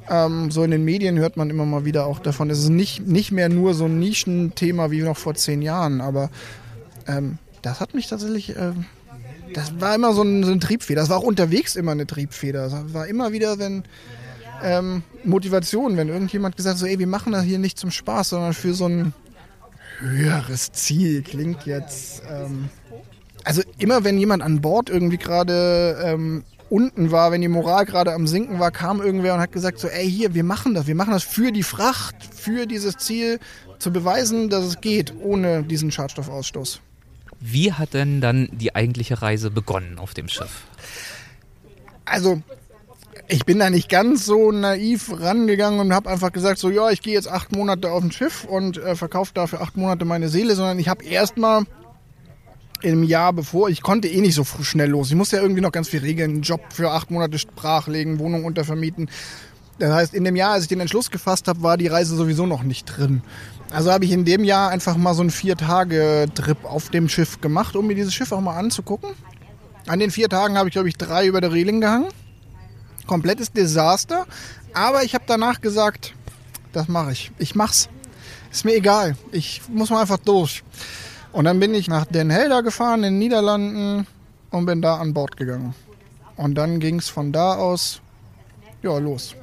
Ähm, 0.10 0.52
so 0.52 0.64
in 0.64 0.72
den 0.72 0.84
Medien 0.84 1.18
hört 1.18 1.38
man 1.38 1.50
immer 1.50 1.66
mal 1.66 1.86
wieder 1.86 2.06
auch 2.06 2.20
davon. 2.20 2.50
Es 2.50 2.60
ist 2.60 2.70
nicht, 2.70 3.08
nicht 3.08 3.32
mehr 3.32 3.50
nur 3.50 3.74
so 3.74 3.86
ein 3.86 4.00
Nischenthema 4.00 4.92
wie 4.92 5.02
noch 5.02 5.18
vor 5.18 5.36
zehn 5.36 5.62
Jahren, 5.62 6.02
aber 6.02 6.30
ähm, 7.08 7.38
das 7.62 7.80
hat 7.80 7.94
mich 7.94 8.08
tatsächlich. 8.08 8.56
Ähm, 8.58 8.86
das 9.54 9.80
war 9.80 9.94
immer 9.94 10.14
so 10.14 10.24
ein, 10.24 10.44
so 10.44 10.52
ein 10.52 10.60
Triebfeder. 10.60 11.02
Das 11.02 11.10
war 11.10 11.18
auch 11.18 11.24
unterwegs 11.24 11.76
immer 11.76 11.92
eine 11.92 12.08
Triebfeder. 12.08 12.64
Das 12.70 12.94
war 12.94 13.08
immer 13.08 13.32
wieder, 13.32 13.60
wenn 13.60 13.84
ähm, 14.64 15.04
Motivation, 15.24 15.96
wenn 15.96 16.10
irgendjemand 16.10 16.58
gesagt 16.58 16.76
hat, 16.76 16.80
so, 16.80 16.88
ey, 16.88 16.98
wir 16.98 17.08
machen 17.08 17.34
das 17.34 17.44
hier 17.44 17.60
nicht 17.60 17.78
zum 17.78 17.92
Spaß, 17.92 18.30
sondern 18.30 18.54
für 18.54 18.74
so 18.74 18.88
ein 18.88 19.14
höheres 20.00 20.72
Ziel. 20.72 21.22
Klingt 21.22 21.68
jetzt. 21.68 22.24
Also 23.44 23.62
immer 23.78 24.04
wenn 24.04 24.18
jemand 24.18 24.44
an 24.44 24.62
Bord 24.62 24.90
irgendwie 24.90 25.18
gerade 25.18 25.98
ähm, 26.04 26.44
unten 26.69 27.12
war, 27.12 27.31
wenn 27.31 27.42
die 27.42 27.47
Moral 27.47 27.85
gerade 27.85 28.14
am 28.14 28.26
Sinken 28.26 28.59
war, 28.59 28.71
kam 28.71 29.02
irgendwer 29.02 29.35
und 29.35 29.40
hat 29.40 29.52
gesagt 29.52 29.80
so, 29.80 29.88
ey 29.88 30.09
hier, 30.09 30.33
wir 30.33 30.44
machen 30.44 30.73
das, 30.73 30.88
wir 30.88 30.95
machen 30.95 31.12
das 31.12 31.23
für 31.23 31.52
die 31.52 31.64
Fracht, 31.64 32.16
für 32.33 32.66
dieses 32.66 32.97
Ziel, 32.97 33.40
zu 33.80 33.92
beweisen, 33.92 34.50
dass 34.50 34.64
es 34.64 34.81
geht, 34.81 35.14
ohne 35.19 35.64
diesen 35.64 35.92
Schadstoffausstoß. 35.92 36.80
Wie 37.40 37.73
hat 37.73 37.94
denn 37.94 38.21
dann 38.21 38.47
die 38.52 38.73
eigentliche 38.73 39.21
Reise 39.21 39.52
begonnen 39.52 40.00
auf 40.00 40.14
dem 40.14 40.30
Schiff? 40.30 40.64
Also 42.06 42.42
ich 43.28 43.45
bin 43.45 43.59
da 43.59 43.69
nicht 43.69 43.90
ganz 43.90 44.26
so 44.26 44.52
naiv 44.52 45.12
rangegangen 45.19 45.80
und 45.80 45.94
habe 45.94 46.09
einfach 46.09 46.31
gesagt, 46.31 46.59
so 46.59 46.69
ja, 46.69 46.90
ich 46.90 47.02
gehe 47.02 47.14
jetzt 47.14 47.28
acht 47.28 47.52
Monate 47.52 47.92
auf 47.92 48.04
ein 48.04 48.12
Schiff 48.12 48.45
und 48.45 48.78
äh, 48.78 48.95
verkaufe 48.95 49.31
dafür 49.33 49.62
acht 49.62 49.78
Monate 49.78 50.06
meine 50.06 50.30
Seele, 50.30 50.56
sondern 50.56 50.80
ich 50.80 50.88
habe 50.88 51.04
erstmal 51.04 51.66
im 52.83 53.04
Jahr 53.04 53.33
bevor, 53.33 53.69
ich 53.69 53.81
konnte 53.81 54.07
eh 54.07 54.21
nicht 54.21 54.35
so 54.35 54.44
schnell 54.44 54.90
los. 54.90 55.09
Ich 55.09 55.16
musste 55.16 55.37
ja 55.37 55.42
irgendwie 55.42 55.61
noch 55.61 55.71
ganz 55.71 55.90
viel 55.90 56.02
regeln, 56.02 56.42
Job 56.42 56.61
für 56.73 56.92
acht 56.92 57.09
Monate 57.09 57.37
brachlegen, 57.56 58.19
Wohnung 58.19 58.45
untervermieten. 58.45 59.09
Das 59.80 59.92
heißt, 59.92 60.13
in 60.13 60.23
dem 60.23 60.35
Jahr, 60.35 60.52
als 60.52 60.63
ich 60.63 60.69
den 60.69 60.80
Entschluss 60.80 61.09
gefasst 61.09 61.47
habe, 61.47 61.63
war 61.63 61.78
die 61.78 61.87
Reise 61.87 62.16
sowieso 62.16 62.45
noch 62.45 62.63
nicht 62.63 62.85
drin. 62.85 63.23
Also 63.71 63.92
habe 63.92 64.06
ich 64.06 64.11
in 64.11 64.23
dem 64.23 64.44
Jahr 64.44 64.69
einfach 64.69 64.97
mal 64.97 65.16
so 65.16 65.21
einen 65.21 65.31
Vier-Tage-Trip 65.31 66.63
auf 66.63 66.90
dem 66.90 67.09
Schiff 67.09 67.42
gemacht, 67.42 67.75
um 67.75 67.87
mir 67.87 67.95
dieses 67.95 68.13
Schiff 68.13 68.31
auch 68.31 68.42
mal 68.42 68.57
anzugucken. 68.57 69.11
An 69.87 69.99
den 69.99 70.11
vier 70.11 70.30
Tagen 70.30 70.57
habe 70.57 70.69
ich, 70.69 70.73
glaube 70.73 70.90
ich, 70.90 70.95
drei 70.95 71.25
über 71.25 71.42
der 71.42 71.52
Reling 71.52 71.81
gehangen. 71.81 72.07
Komplettes 73.07 73.52
Desaster. 73.52 74.25
Aber 74.73 75.04
ich 75.04 75.16
habe 75.16 75.25
danach 75.28 75.59
gesagt, 75.59 76.13
das 76.71 76.87
mache 76.87 77.11
ich. 77.11 77.31
Ich 77.40 77.56
mach's. 77.56 77.90
Ist 78.52 78.66
mir 78.66 78.75
egal. 78.75 79.16
Ich 79.31 79.61
muss 79.69 79.90
mal 79.90 80.02
einfach 80.02 80.19
durch. 80.19 80.63
Und 81.33 81.45
dann 81.45 81.59
bin 81.59 81.73
ich 81.73 81.87
nach 81.87 82.06
Den 82.06 82.30
Helder 82.30 82.63
gefahren 82.63 83.04
in 83.04 83.13
den 83.13 83.19
Niederlanden 83.19 84.07
und 84.52 84.66
bin 84.66 84.81
da 84.81 84.97
an 84.97 85.13
Bord 85.13 85.35
gegangen. 85.35 85.73
Und 86.37 86.56
dann 86.56 86.80
ging 86.80 86.99
es 86.99 87.09
von 87.09 87.31
da 87.31 87.56
aus 87.56 88.02
ja 88.81 88.97
los. 88.97 89.35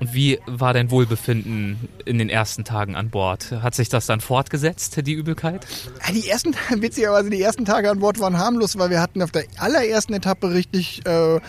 Und 0.00 0.14
wie 0.14 0.38
war 0.46 0.74
dein 0.74 0.92
Wohlbefinden 0.92 1.88
in 2.04 2.18
den 2.18 2.28
ersten 2.28 2.64
Tagen 2.64 2.94
an 2.94 3.10
Bord? 3.10 3.50
Hat 3.50 3.74
sich 3.74 3.88
das 3.88 4.06
dann 4.06 4.20
fortgesetzt, 4.20 5.04
die 5.04 5.12
Übelkeit? 5.12 5.66
Ja, 6.06 6.12
Die 6.12 6.28
ersten, 6.28 6.54
witzigerweise, 6.76 7.30
die 7.30 7.42
ersten 7.42 7.64
Tage 7.64 7.90
an 7.90 7.98
Bord 7.98 8.20
waren 8.20 8.38
harmlos, 8.38 8.78
weil 8.78 8.90
wir 8.90 9.00
hatten 9.00 9.22
auf 9.22 9.32
der 9.32 9.44
allerersten 9.58 10.14
Etappe 10.14 10.52
richtig 10.52 11.04
äh, 11.04 11.40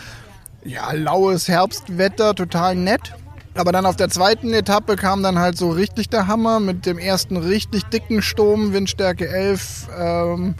ja, 0.64 0.92
laues 0.92 1.46
Herbstwetter, 1.46 2.34
total 2.34 2.74
nett. 2.74 3.14
Aber 3.54 3.72
dann 3.72 3.84
auf 3.84 3.96
der 3.96 4.08
zweiten 4.08 4.52
Etappe 4.54 4.96
kam 4.96 5.22
dann 5.22 5.38
halt 5.38 5.56
so 5.58 5.70
richtig 5.70 6.08
der 6.08 6.26
Hammer 6.26 6.60
mit 6.60 6.86
dem 6.86 6.98
ersten 6.98 7.36
richtig 7.36 7.84
dicken 7.86 8.22
Sturm, 8.22 8.72
Windstärke 8.72 9.28
11. 9.28 9.88
Ähm, 9.98 10.54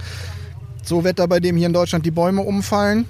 so 0.83 1.05
Wetter, 1.05 1.29
bei 1.29 1.41
dem 1.41 1.57
hier 1.57 1.67
in 1.67 1.73
Deutschland 1.73 2.05
die 2.05 2.11
Bäume 2.11 2.43
umfallen. 2.43 3.07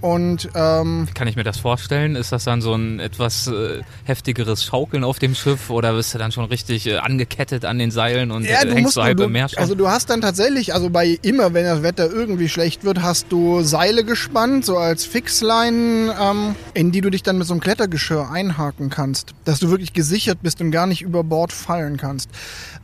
Und 0.00 0.48
ähm, 0.54 1.08
kann 1.14 1.28
ich 1.28 1.36
mir 1.36 1.44
das 1.44 1.58
vorstellen? 1.58 2.16
Ist 2.16 2.32
das 2.32 2.44
dann 2.44 2.62
so 2.62 2.74
ein 2.74 3.00
etwas 3.00 3.48
äh, 3.48 3.82
heftigeres 4.04 4.64
Schaukeln 4.64 5.04
auf 5.04 5.18
dem 5.18 5.34
Schiff 5.34 5.68
oder 5.68 5.92
bist 5.92 6.14
du 6.14 6.18
dann 6.18 6.32
schon 6.32 6.46
richtig 6.46 6.86
äh, 6.86 6.96
angekettet 6.96 7.66
an 7.66 7.78
den 7.78 7.90
Seilen 7.90 8.30
und 8.30 8.44
ja, 8.44 8.62
äh, 8.62 8.66
du 8.66 8.70
hängst 8.70 8.82
musst, 8.82 8.94
so 8.94 9.02
halb 9.02 9.18
du, 9.18 9.24
im 9.24 9.32
Meer 9.32 9.50
schon? 9.50 9.58
Also 9.58 9.74
du 9.74 9.88
hast 9.88 10.08
dann 10.08 10.22
tatsächlich, 10.22 10.72
also 10.72 10.88
bei 10.88 11.18
immer, 11.20 11.52
wenn 11.52 11.64
das 11.64 11.82
Wetter 11.82 12.10
irgendwie 12.10 12.48
schlecht 12.48 12.84
wird, 12.84 13.02
hast 13.02 13.30
du 13.30 13.62
Seile 13.62 14.02
gespannt, 14.02 14.64
so 14.64 14.78
als 14.78 15.04
Fixleinen, 15.04 16.10
ähm, 16.18 16.54
in 16.72 16.92
die 16.92 17.02
du 17.02 17.10
dich 17.10 17.22
dann 17.22 17.36
mit 17.36 17.46
so 17.46 17.52
einem 17.52 17.60
Klettergeschirr 17.60 18.30
einhaken 18.30 18.88
kannst, 18.88 19.34
dass 19.44 19.60
du 19.60 19.68
wirklich 19.68 19.92
gesichert 19.92 20.38
bist 20.42 20.62
und 20.62 20.70
gar 20.70 20.86
nicht 20.86 21.02
über 21.02 21.24
Bord 21.24 21.52
fallen 21.52 21.98
kannst. 21.98 22.30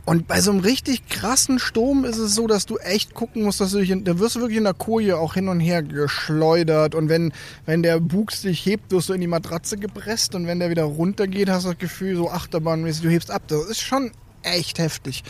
Und 0.06 0.28
bei 0.28 0.40
so 0.40 0.52
einem 0.52 0.60
richtig 0.60 1.08
krassen 1.08 1.58
Sturm 1.58 2.04
ist 2.04 2.18
es 2.18 2.36
so, 2.36 2.46
dass 2.46 2.64
du 2.64 2.76
echt 2.76 3.12
gucken 3.12 3.42
musst, 3.42 3.60
dass 3.60 3.72
du 3.72 3.78
dich, 3.78 3.90
in, 3.90 4.04
da 4.04 4.20
wirst 4.20 4.36
du 4.36 4.40
wirklich 4.40 4.58
in 4.58 4.62
der 4.62 4.72
Koje 4.72 5.18
auch 5.18 5.34
hin 5.34 5.48
und 5.48 5.58
her 5.58 5.82
geschleudert 5.82 6.94
und 6.94 7.05
wenn, 7.08 7.32
wenn 7.64 7.82
der 7.82 8.00
Bug 8.00 8.32
sich 8.32 8.64
hebt, 8.64 8.90
wirst 8.92 9.08
du 9.08 9.12
in 9.12 9.20
die 9.20 9.26
Matratze 9.26 9.76
gepresst 9.76 10.34
und 10.34 10.46
wenn 10.46 10.58
der 10.58 10.70
wieder 10.70 10.84
runtergeht, 10.84 11.48
hast 11.48 11.64
du 11.64 11.70
das 11.70 11.78
Gefühl, 11.78 12.16
so 12.16 12.30
achterbahnmäßig, 12.30 13.02
du 13.02 13.10
hebst 13.10 13.30
ab. 13.30 13.42
Das 13.48 13.64
ist 13.66 13.80
schon 13.80 14.10
echt 14.42 14.78
heftig. 14.78 15.24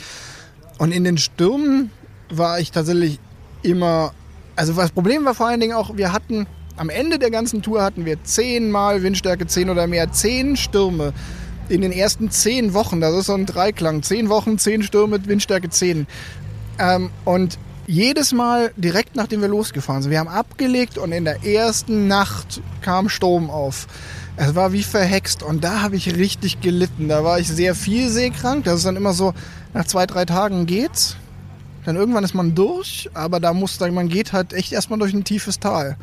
Und 0.78 0.92
in 0.92 1.04
den 1.04 1.18
Stürmen 1.18 1.90
war 2.30 2.60
ich 2.60 2.70
tatsächlich 2.70 3.18
immer, 3.62 4.12
also 4.56 4.72
das 4.72 4.90
Problem 4.90 5.24
war 5.24 5.34
vor 5.34 5.46
allen 5.46 5.60
Dingen 5.60 5.74
auch, 5.74 5.96
wir 5.96 6.12
hatten, 6.12 6.46
am 6.76 6.90
Ende 6.90 7.18
der 7.18 7.30
ganzen 7.30 7.62
Tour 7.62 7.82
hatten 7.82 8.04
wir 8.04 8.22
zehnmal 8.24 9.02
Windstärke 9.02 9.46
10 9.46 9.70
oder 9.70 9.86
mehr, 9.86 10.12
zehn 10.12 10.56
Stürme 10.56 11.14
in 11.68 11.80
den 11.80 11.92
ersten 11.92 12.30
zehn 12.30 12.74
Wochen, 12.74 13.00
das 13.00 13.14
ist 13.14 13.26
so 13.26 13.34
ein 13.34 13.46
Dreiklang, 13.46 14.02
zehn 14.02 14.28
Wochen, 14.28 14.58
zehn 14.58 14.82
Stürme 14.82 15.24
Windstärke 15.26 15.68
10. 15.68 16.06
Ähm, 16.78 17.10
und 17.24 17.58
jedes 17.86 18.32
Mal 18.32 18.72
direkt 18.76 19.16
nachdem 19.16 19.40
wir 19.40 19.48
losgefahren 19.48 20.02
sind, 20.02 20.10
wir 20.10 20.18
haben 20.18 20.28
abgelegt 20.28 20.98
und 20.98 21.12
in 21.12 21.24
der 21.24 21.44
ersten 21.44 22.08
Nacht 22.08 22.60
kam 22.82 23.08
Sturm 23.08 23.50
auf. 23.50 23.86
Es 24.36 24.54
war 24.54 24.72
wie 24.72 24.82
verhext 24.82 25.42
und 25.42 25.64
da 25.64 25.82
habe 25.82 25.96
ich 25.96 26.14
richtig 26.14 26.60
gelitten. 26.60 27.08
Da 27.08 27.24
war 27.24 27.38
ich 27.40 27.48
sehr 27.48 27.74
viel 27.74 28.10
seekrank. 28.10 28.64
Das 28.64 28.76
ist 28.76 28.86
dann 28.86 28.96
immer 28.96 29.14
so, 29.14 29.32
nach 29.72 29.86
zwei, 29.86 30.06
drei 30.06 30.26
Tagen 30.26 30.66
geht's. 30.66 31.16
Dann 31.86 31.96
irgendwann 31.96 32.24
ist 32.24 32.34
man 32.34 32.54
durch, 32.54 33.08
aber 33.14 33.40
da 33.40 33.54
muss 33.54 33.78
man 33.80 34.08
geht 34.08 34.32
halt 34.32 34.52
echt 34.52 34.72
erstmal 34.72 34.98
durch 34.98 35.14
ein 35.14 35.24
tiefes 35.24 35.60
Tal. 35.60 35.96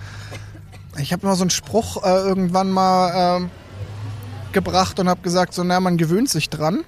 Ich 0.97 1.11
habe 1.11 1.23
immer 1.23 1.35
so 1.35 1.43
einen 1.43 1.49
Spruch 1.49 2.03
äh, 2.03 2.09
irgendwann 2.09 2.71
mal 2.71 3.41
äh, 3.41 4.53
gebracht 4.53 4.99
und 4.99 5.09
habe 5.09 5.21
gesagt, 5.21 5.53
so, 5.53 5.63
na, 5.63 5.79
man 5.79 5.97
gewöhnt 5.97 6.29
sich 6.29 6.49
dran. 6.49 6.85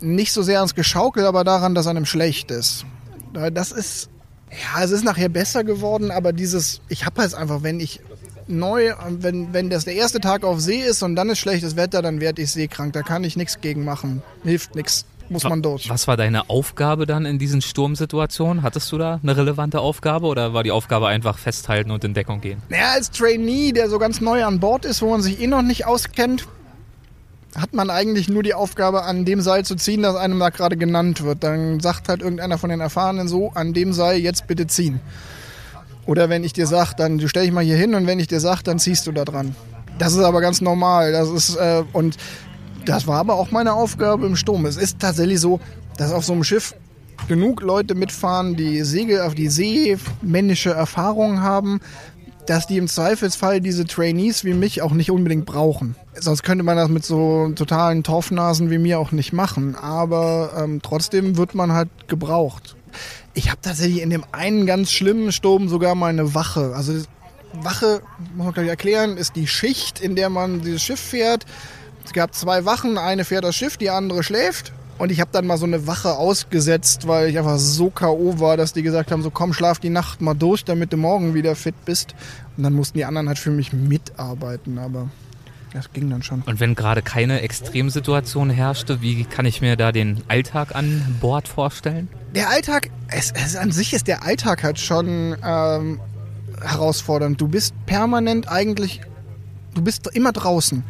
Nicht 0.00 0.32
so 0.32 0.42
sehr 0.42 0.58
ans 0.58 0.74
Geschaukel, 0.74 1.24
aber 1.24 1.44
daran, 1.44 1.74
dass 1.74 1.86
einem 1.86 2.04
schlecht 2.04 2.50
ist. 2.50 2.84
Das 3.34 3.72
ist, 3.72 4.08
ja, 4.50 4.82
es 4.82 4.90
ist 4.90 5.04
nachher 5.04 5.28
besser 5.28 5.64
geworden, 5.64 6.10
aber 6.10 6.32
dieses, 6.32 6.80
ich 6.88 7.04
habe 7.04 7.20
halt 7.20 7.34
einfach, 7.34 7.62
wenn 7.62 7.80
ich 7.80 8.00
neu, 8.46 8.92
wenn, 9.08 9.52
wenn 9.52 9.70
das 9.70 9.84
der 9.84 9.94
erste 9.94 10.20
Tag 10.20 10.44
auf 10.44 10.60
See 10.60 10.80
ist 10.80 11.02
und 11.02 11.16
dann 11.16 11.30
ist 11.30 11.38
schlechtes 11.38 11.76
Wetter, 11.76 12.02
dann 12.02 12.20
werde 12.20 12.42
ich 12.42 12.50
seekrank. 12.50 12.92
Da 12.92 13.02
kann 13.02 13.24
ich 13.24 13.36
nichts 13.36 13.60
gegen 13.60 13.84
machen. 13.84 14.22
Hilft 14.42 14.74
nichts. 14.74 15.06
Muss 15.30 15.44
man 15.44 15.62
durch. 15.62 15.88
Was 15.88 16.06
war 16.06 16.18
deine 16.18 16.50
Aufgabe 16.50 17.06
dann 17.06 17.24
in 17.24 17.38
diesen 17.38 17.62
Sturmsituationen? 17.62 18.62
Hattest 18.62 18.92
du 18.92 18.98
da 18.98 19.20
eine 19.22 19.36
relevante 19.36 19.80
Aufgabe 19.80 20.26
oder 20.26 20.52
war 20.52 20.62
die 20.62 20.70
Aufgabe 20.70 21.06
einfach 21.06 21.38
festhalten 21.38 21.90
und 21.90 22.04
in 22.04 22.12
Deckung 22.12 22.42
gehen? 22.42 22.60
Naja, 22.68 22.90
als 22.92 23.10
Trainee, 23.10 23.72
der 23.72 23.88
so 23.88 23.98
ganz 23.98 24.20
neu 24.20 24.44
an 24.44 24.60
Bord 24.60 24.84
ist, 24.84 25.00
wo 25.00 25.10
man 25.10 25.22
sich 25.22 25.40
eh 25.40 25.46
noch 25.46 25.62
nicht 25.62 25.86
auskennt, 25.86 26.46
hat 27.56 27.72
man 27.72 27.90
eigentlich 27.90 28.28
nur 28.28 28.42
die 28.42 28.54
Aufgabe, 28.54 29.04
an 29.04 29.24
dem 29.24 29.40
Seil 29.40 29.64
zu 29.64 29.76
ziehen, 29.76 30.02
das 30.02 30.16
einem 30.16 30.38
da 30.38 30.50
gerade 30.50 30.76
genannt 30.76 31.22
wird. 31.22 31.44
Dann 31.44 31.80
sagt 31.80 32.08
halt 32.08 32.20
irgendeiner 32.22 32.58
von 32.58 32.70
den 32.70 32.80
Erfahrenen 32.80 33.28
so, 33.28 33.52
an 33.54 33.72
dem 33.72 33.92
Seil 33.92 34.18
jetzt 34.18 34.46
bitte 34.46 34.66
ziehen. 34.66 35.00
Oder 36.06 36.28
wenn 36.28 36.44
ich 36.44 36.52
dir 36.52 36.66
sage, 36.66 36.92
dann 36.96 37.20
stell 37.28 37.44
dich 37.44 37.52
mal 37.52 37.64
hier 37.64 37.76
hin 37.76 37.94
und 37.94 38.06
wenn 38.06 38.18
ich 38.18 38.26
dir 38.26 38.40
sage, 38.40 38.62
dann 38.64 38.78
ziehst 38.78 39.06
du 39.06 39.12
da 39.12 39.24
dran. 39.24 39.54
Das 39.98 40.12
ist 40.12 40.20
aber 40.20 40.40
ganz 40.40 40.60
normal. 40.60 41.12
Das 41.12 41.30
ist, 41.30 41.56
äh, 41.56 41.84
und 41.92 42.16
das 42.84 43.06
war 43.06 43.20
aber 43.20 43.34
auch 43.34 43.50
meine 43.50 43.72
Aufgabe 43.72 44.26
im 44.26 44.36
Sturm. 44.36 44.66
Es 44.66 44.76
ist 44.76 44.98
tatsächlich 44.98 45.40
so, 45.40 45.60
dass 45.96 46.12
auf 46.12 46.24
so 46.24 46.32
einem 46.32 46.44
Schiff 46.44 46.74
genug 47.28 47.62
Leute 47.62 47.94
mitfahren, 47.94 48.56
die 48.56 48.82
Segel 48.82 49.22
auf 49.22 49.34
die 49.34 49.48
See, 49.48 49.96
männische 50.20 50.70
Erfahrungen 50.70 51.42
haben, 51.42 51.80
dass 52.46 52.66
die 52.66 52.76
im 52.76 52.88
Zweifelsfall 52.88 53.60
diese 53.60 53.86
Trainees 53.86 54.44
wie 54.44 54.54
mich 54.54 54.82
auch 54.82 54.92
nicht 54.92 55.10
unbedingt 55.10 55.46
brauchen. 55.46 55.96
Sonst 56.14 56.42
könnte 56.42 56.64
man 56.64 56.76
das 56.76 56.88
mit 56.88 57.04
so 57.04 57.50
totalen 57.54 58.02
Torfnasen 58.02 58.70
wie 58.70 58.78
mir 58.78 58.98
auch 58.98 59.12
nicht 59.12 59.32
machen. 59.32 59.74
Aber 59.76 60.52
ähm, 60.58 60.80
trotzdem 60.82 61.36
wird 61.36 61.54
man 61.54 61.72
halt 61.72 61.88
gebraucht. 62.06 62.76
Ich 63.32 63.50
habe 63.50 63.60
tatsächlich 63.60 64.02
in 64.02 64.10
dem 64.10 64.24
einen 64.32 64.66
ganz 64.66 64.92
schlimmen 64.92 65.32
Sturm 65.32 65.68
sogar 65.68 65.94
mal 65.94 66.08
eine 66.08 66.34
Wache. 66.34 66.74
Also 66.76 66.92
Wache, 67.62 68.02
muss 68.34 68.46
man 68.46 68.54
gleich 68.54 68.68
erklären, 68.68 69.16
ist 69.16 69.36
die 69.36 69.46
Schicht, 69.46 70.00
in 70.00 70.16
der 70.16 70.28
man 70.28 70.60
dieses 70.60 70.82
Schiff 70.82 71.00
fährt. 71.00 71.46
Es 72.04 72.12
gab 72.12 72.34
zwei 72.34 72.64
Wachen, 72.64 72.98
eine 72.98 73.24
fährt 73.24 73.44
das 73.44 73.56
Schiff, 73.56 73.76
die 73.76 73.90
andere 73.90 74.22
schläft. 74.22 74.72
Und 74.98 75.10
ich 75.10 75.20
habe 75.20 75.30
dann 75.32 75.46
mal 75.46 75.58
so 75.58 75.66
eine 75.66 75.86
Wache 75.86 76.14
ausgesetzt, 76.14 77.08
weil 77.08 77.28
ich 77.28 77.38
einfach 77.38 77.58
so 77.58 77.90
K.O. 77.90 78.38
war, 78.38 78.56
dass 78.56 78.72
die 78.72 78.82
gesagt 78.82 79.10
haben, 79.10 79.22
so 79.22 79.30
komm, 79.30 79.52
schlaf 79.52 79.78
die 79.78 79.90
Nacht 79.90 80.20
mal 80.20 80.34
durch, 80.34 80.64
damit 80.64 80.92
du 80.92 80.96
morgen 80.96 81.34
wieder 81.34 81.56
fit 81.56 81.74
bist. 81.84 82.14
Und 82.56 82.62
dann 82.62 82.74
mussten 82.74 82.98
die 82.98 83.04
anderen 83.04 83.28
halt 83.28 83.38
für 83.38 83.50
mich 83.50 83.72
mitarbeiten, 83.72 84.78
aber 84.78 85.08
das 85.72 85.92
ging 85.92 86.08
dann 86.08 86.22
schon. 86.22 86.42
Und 86.42 86.60
wenn 86.60 86.76
gerade 86.76 87.02
keine 87.02 87.40
Extremsituation 87.40 88.48
herrschte, 88.48 89.02
wie 89.02 89.24
kann 89.24 89.44
ich 89.44 89.60
mir 89.60 89.74
da 89.76 89.90
den 89.90 90.22
Alltag 90.28 90.76
an 90.76 91.16
Bord 91.20 91.48
vorstellen? 91.48 92.08
Der 92.32 92.48
Alltag, 92.48 92.90
es, 93.08 93.32
es 93.32 93.56
an 93.56 93.72
sich 93.72 93.92
ist 93.92 94.06
der 94.06 94.22
Alltag 94.22 94.62
halt 94.62 94.78
schon 94.78 95.36
ähm, 95.44 96.00
herausfordernd. 96.62 97.40
Du 97.40 97.48
bist 97.48 97.74
permanent 97.86 98.48
eigentlich, 98.48 99.00
du 99.74 99.82
bist 99.82 100.06
immer 100.14 100.30
draußen. 100.30 100.84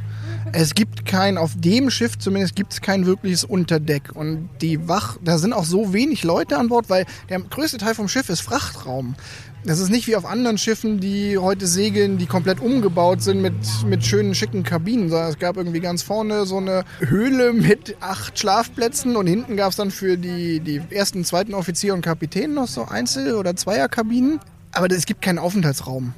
Es 0.56 0.76
gibt 0.76 1.04
kein, 1.04 1.36
auf 1.36 1.50
dem 1.56 1.90
Schiff 1.90 2.16
zumindest 2.16 2.54
gibt 2.54 2.72
es 2.72 2.80
kein 2.80 3.06
wirkliches 3.06 3.42
Unterdeck. 3.42 4.14
Und 4.14 4.48
die 4.60 4.86
Wach, 4.86 5.18
da 5.20 5.36
sind 5.38 5.52
auch 5.52 5.64
so 5.64 5.92
wenig 5.92 6.22
Leute 6.22 6.58
an 6.58 6.68
Bord, 6.68 6.88
weil 6.88 7.06
der 7.28 7.40
größte 7.40 7.78
Teil 7.78 7.96
vom 7.96 8.06
Schiff 8.06 8.28
ist 8.28 8.40
Frachtraum. 8.40 9.16
Das 9.64 9.80
ist 9.80 9.90
nicht 9.90 10.06
wie 10.06 10.14
auf 10.14 10.24
anderen 10.24 10.56
Schiffen, 10.56 11.00
die 11.00 11.38
heute 11.38 11.66
segeln, 11.66 12.18
die 12.18 12.26
komplett 12.26 12.60
umgebaut 12.60 13.20
sind 13.20 13.42
mit, 13.42 13.54
mit 13.84 14.06
schönen, 14.06 14.36
schicken 14.36 14.62
Kabinen. 14.62 15.08
Sondern 15.08 15.30
es 15.30 15.40
gab 15.40 15.56
irgendwie 15.56 15.80
ganz 15.80 16.02
vorne 16.02 16.46
so 16.46 16.58
eine 16.58 16.84
Höhle 17.00 17.52
mit 17.52 17.96
acht 17.98 18.38
Schlafplätzen 18.38 19.16
und 19.16 19.26
hinten 19.26 19.56
gab 19.56 19.70
es 19.70 19.76
dann 19.76 19.90
für 19.90 20.16
die, 20.16 20.60
die 20.60 20.80
ersten, 20.90 21.24
zweiten 21.24 21.54
Offizier 21.54 21.94
und 21.94 22.02
Kapitän 22.02 22.54
noch 22.54 22.68
so 22.68 22.84
Einzel- 22.84 23.34
oder 23.34 23.56
Zweierkabinen. 23.56 24.38
Aber 24.70 24.88
es 24.88 25.06
gibt 25.06 25.20
keinen 25.20 25.40
Aufenthaltsraum. 25.40 26.14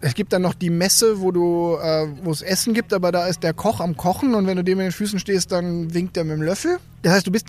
Es 0.00 0.14
gibt 0.14 0.32
dann 0.32 0.42
noch 0.42 0.54
die 0.54 0.70
Messe, 0.70 1.20
wo 1.20 1.32
du, 1.32 1.76
äh, 1.82 2.06
wo 2.22 2.30
es 2.30 2.42
Essen 2.42 2.72
gibt, 2.72 2.92
aber 2.92 3.10
da 3.10 3.26
ist 3.26 3.42
der 3.42 3.52
Koch 3.52 3.80
am 3.80 3.96
Kochen 3.96 4.34
und 4.34 4.46
wenn 4.46 4.56
du 4.56 4.62
dem 4.62 4.78
in 4.78 4.86
den 4.86 4.92
Füßen 4.92 5.18
stehst, 5.18 5.50
dann 5.50 5.92
winkt 5.92 6.16
er 6.16 6.24
mit 6.24 6.36
dem 6.36 6.42
Löffel. 6.42 6.78
Das 7.02 7.14
heißt, 7.14 7.26
du 7.26 7.32
bist, 7.32 7.46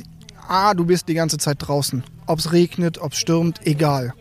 A, 0.47 0.73
du 0.73 0.85
bist 0.85 1.07
die 1.07 1.13
ganze 1.13 1.37
Zeit 1.37 1.57
draußen. 1.59 2.03
Ob 2.25 2.39
es 2.39 2.51
regnet, 2.51 2.97
ob 2.97 3.11
es 3.11 3.19
stürmt, 3.19 3.65
egal. 3.67 4.13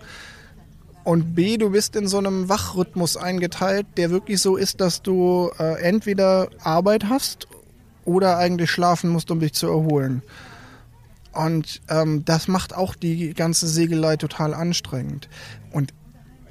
Und 1.05 1.35
B, 1.35 1.57
du 1.57 1.71
bist 1.71 1.97
in 1.97 2.07
so 2.07 2.19
einem 2.19 2.51
Wachrhythmus 2.51 3.17
eingeteilt, 3.17 3.87
der 3.97 4.11
wirklich 4.11 4.43
so 4.43 4.57
ist, 4.57 4.83
dass 4.83 5.01
du 5.01 5.51
äh, 5.59 5.81
entweder 5.81 6.51
Arbeit 6.63 7.09
hast 7.09 7.49
oder 8.05 8.37
eigentlich 8.37 8.71
schlafen 8.71 9.09
musst, 9.09 9.31
um 9.31 9.41
dich 9.41 9.55
zu 9.55 9.69
erholen. 9.69 10.23
Und 11.33 11.81
ähm, 11.89 12.27
das 12.27 12.47
macht 12.47 12.75
auch 12.75 12.95
die 12.95 13.33
ganze 13.33 13.69
Segelei 13.69 14.19
total 14.19 14.53
anstrengend. 14.53 15.31
Und 15.73 15.95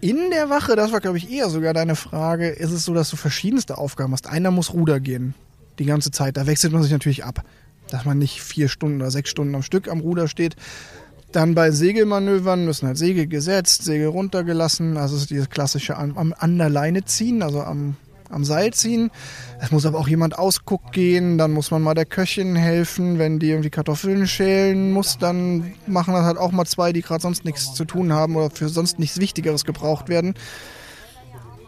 in 0.01 0.29
der 0.31 0.49
Wache, 0.49 0.75
das 0.75 0.91
war 0.91 0.99
glaube 0.99 1.17
ich 1.17 1.31
eher 1.31 1.49
sogar 1.49 1.73
deine 1.73 1.95
Frage, 1.95 2.49
ist 2.49 2.71
es 2.71 2.85
so, 2.85 2.93
dass 2.93 3.09
du 3.09 3.15
verschiedenste 3.15 3.77
Aufgaben 3.77 4.13
hast. 4.13 4.27
Einer 4.27 4.51
muss 4.51 4.73
Ruder 4.73 4.99
gehen, 4.99 5.33
die 5.79 5.85
ganze 5.85 6.11
Zeit. 6.11 6.37
Da 6.37 6.47
wechselt 6.47 6.73
man 6.73 6.83
sich 6.83 6.91
natürlich 6.91 7.25
ab, 7.25 7.43
dass 7.89 8.05
man 8.05 8.17
nicht 8.17 8.41
vier 8.41 8.69
Stunden 8.69 9.01
oder 9.01 9.11
sechs 9.11 9.29
Stunden 9.29 9.55
am 9.55 9.63
Stück 9.63 9.87
am 9.87 9.99
Ruder 9.99 10.27
steht. 10.27 10.55
Dann 11.31 11.55
bei 11.55 11.71
Segelmanövern 11.71 12.65
müssen 12.65 12.87
halt 12.87 12.97
Segel 12.97 13.27
gesetzt, 13.27 13.83
Segel 13.83 14.07
runtergelassen, 14.07 14.95
also 14.97 15.23
dieses 15.25 15.49
klassische 15.49 15.97
am, 15.97 16.33
an 16.37 16.57
der 16.57 16.69
Leine 16.69 17.03
ziehen, 17.03 17.43
also 17.43 17.61
am, 17.61 17.97
am 18.29 18.43
Seil 18.43 18.73
ziehen. 18.73 19.11
Es 19.59 19.71
muss 19.71 19.85
aber 19.85 19.99
auch 19.99 20.07
jemand 20.07 20.37
Ausguck 20.37 20.91
gehen, 20.91 21.37
dann 21.37 21.51
muss 21.51 21.71
man 21.71 21.81
mal 21.81 21.93
der 21.93 22.05
Köchin 22.05 22.55
helfen, 22.55 23.19
wenn 23.19 23.39
die 23.39 23.49
irgendwie 23.49 23.69
Kartoffeln 23.69 24.27
schälen 24.27 24.91
muss, 24.91 25.17
dann 25.17 25.73
machen 25.87 26.13
das 26.13 26.23
halt 26.23 26.37
auch 26.37 26.51
mal 26.51 26.65
zwei, 26.65 26.93
die 26.93 27.01
gerade 27.01 27.21
sonst 27.21 27.45
nichts 27.45 27.73
zu 27.73 27.85
tun 27.85 28.13
haben 28.13 28.35
oder 28.35 28.49
für 28.49 28.69
sonst 28.69 28.99
nichts 28.99 29.19
Wichtigeres 29.19 29.65
gebraucht 29.65 30.09
werden. 30.09 30.35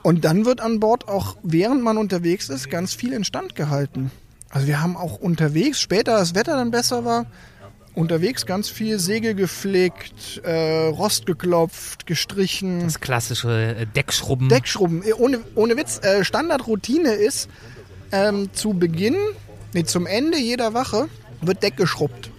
Und 0.03 0.25
dann 0.25 0.45
wird 0.45 0.61
an 0.61 0.79
Bord 0.79 1.07
auch, 1.07 1.35
während 1.43 1.83
man 1.83 1.97
unterwegs 1.97 2.49
ist, 2.49 2.69
ganz 2.69 2.93
viel 2.93 3.13
instand 3.13 3.55
gehalten. 3.55 4.11
Also 4.49 4.67
wir 4.67 4.81
haben 4.81 4.97
auch 4.97 5.19
unterwegs, 5.19 5.79
später 5.79 6.17
das 6.17 6.33
Wetter 6.35 6.55
dann 6.55 6.71
besser 6.71 7.05
war, 7.05 7.25
unterwegs 7.99 8.45
ganz 8.45 8.69
viel 8.69 8.97
Segel 8.99 9.35
gepflegt, 9.35 10.41
äh, 10.43 10.87
Rost 10.87 11.25
geklopft, 11.25 12.05
gestrichen. 12.05 12.81
Das 12.81 12.99
klassische 12.99 13.75
äh, 13.75 13.85
Deckschrubben. 13.85 14.49
Deckschrubben. 14.49 15.03
Ohne, 15.17 15.39
ohne 15.55 15.77
Witz, 15.77 15.99
äh, 16.03 16.23
Standardroutine 16.23 17.11
ist, 17.11 17.49
ähm, 18.11 18.49
zu 18.53 18.73
Beginn, 18.73 19.17
nee, 19.73 19.83
zum 19.83 20.07
Ende 20.07 20.39
jeder 20.39 20.73
Wache 20.73 21.09
wird 21.41 21.61
Deck 21.61 21.77
geschrubbt 21.77 22.31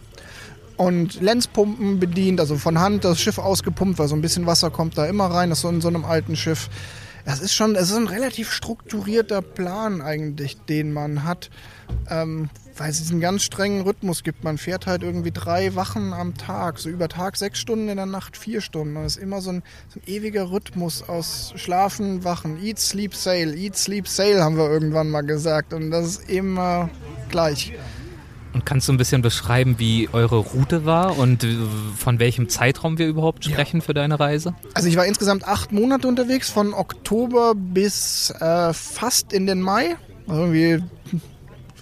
und 0.81 1.21
Lenzpumpen 1.21 2.01
bedient, 2.01 2.41
also 2.41 2.57
von 2.57 2.79
Hand 2.79 3.05
das 3.05 3.21
Schiff 3.21 3.37
ausgepumpt, 3.37 3.99
weil 3.99 4.09
so 4.09 4.17
ein 4.17 4.23
bisschen 4.23 4.47
Wasser 4.47 4.71
kommt 4.71 4.97
da 4.97 5.05
immer 5.05 5.27
rein, 5.27 5.51
das 5.51 5.59
ist 5.59 5.63
so 5.63 5.69
in 5.69 5.83
so 5.83 5.89
einem 5.89 6.07
alten 6.07 6.37
Schiff. 6.37 6.71
Das 7.27 7.41
ist 7.41 7.55
schon, 7.55 7.77
es 7.77 7.91
ist 7.91 7.97
ein 7.99 8.09
relativ 8.09 8.51
strukturierter 8.51 9.43
Plan 9.43 10.01
eigentlich, 10.01 10.57
den 10.57 10.95
man 10.95 11.25
hat, 11.25 11.51
ähm, 12.09 12.49
weil 12.81 12.89
es 12.89 12.99
diesen 12.99 13.21
ganz 13.21 13.43
strengen 13.43 13.83
Rhythmus 13.83 14.23
gibt. 14.23 14.43
Man 14.43 14.57
fährt 14.57 14.87
halt 14.87 15.03
irgendwie 15.03 15.31
drei 15.31 15.75
Wachen 15.75 16.15
am 16.15 16.35
Tag, 16.39 16.79
so 16.79 16.89
über 16.89 17.11
Tag 17.11 17.37
sechs 17.37 17.59
Stunden, 17.59 17.91
in 17.91 17.97
der 17.99 18.07
Nacht 18.07 18.39
vier 18.39 18.63
Stunden. 18.63 18.97
Und 18.97 19.05
es 19.05 19.19
ist 19.19 19.23
immer 19.23 19.43
so 19.43 19.51
ein, 19.51 19.63
so 19.91 20.01
ein 20.01 20.11
ewiger 20.11 20.51
Rhythmus 20.51 21.07
aus 21.07 21.53
Schlafen, 21.57 22.25
Wachen, 22.25 22.57
Eat, 22.65 22.79
Sleep, 22.79 23.15
Sail, 23.15 23.55
Eat, 23.55 23.77
Sleep, 23.77 24.09
Sail 24.09 24.43
haben 24.43 24.57
wir 24.57 24.71
irgendwann 24.71 25.11
mal 25.11 25.21
gesagt. 25.21 25.75
Und 25.75 25.91
das 25.91 26.07
ist 26.07 26.31
immer 26.31 26.89
gleich. 27.29 27.75
Und 28.55 28.65
kannst 28.65 28.89
du 28.89 28.95
ein 28.95 28.97
bisschen 28.97 29.21
beschreiben, 29.21 29.75
wie 29.77 30.09
eure 30.11 30.39
Route 30.39 30.87
war 30.87 31.19
und 31.19 31.47
von 31.99 32.19
welchem 32.19 32.49
Zeitraum 32.49 32.97
wir 32.97 33.09
überhaupt 33.09 33.45
sprechen 33.45 33.81
ja. 33.81 33.85
für 33.85 33.93
deine 33.93 34.19
Reise? 34.19 34.55
Also 34.73 34.89
ich 34.89 34.97
war 34.97 35.05
insgesamt 35.05 35.47
acht 35.47 35.71
Monate 35.71 36.09
unterwegs, 36.09 36.49
von 36.49 36.73
Oktober 36.73 37.53
bis 37.55 38.31
äh, 38.41 38.73
fast 38.73 39.35
in 39.35 39.47
den 39.47 39.61
Mai. 39.61 39.97
Also 40.27 40.45
irgendwie 40.45 40.83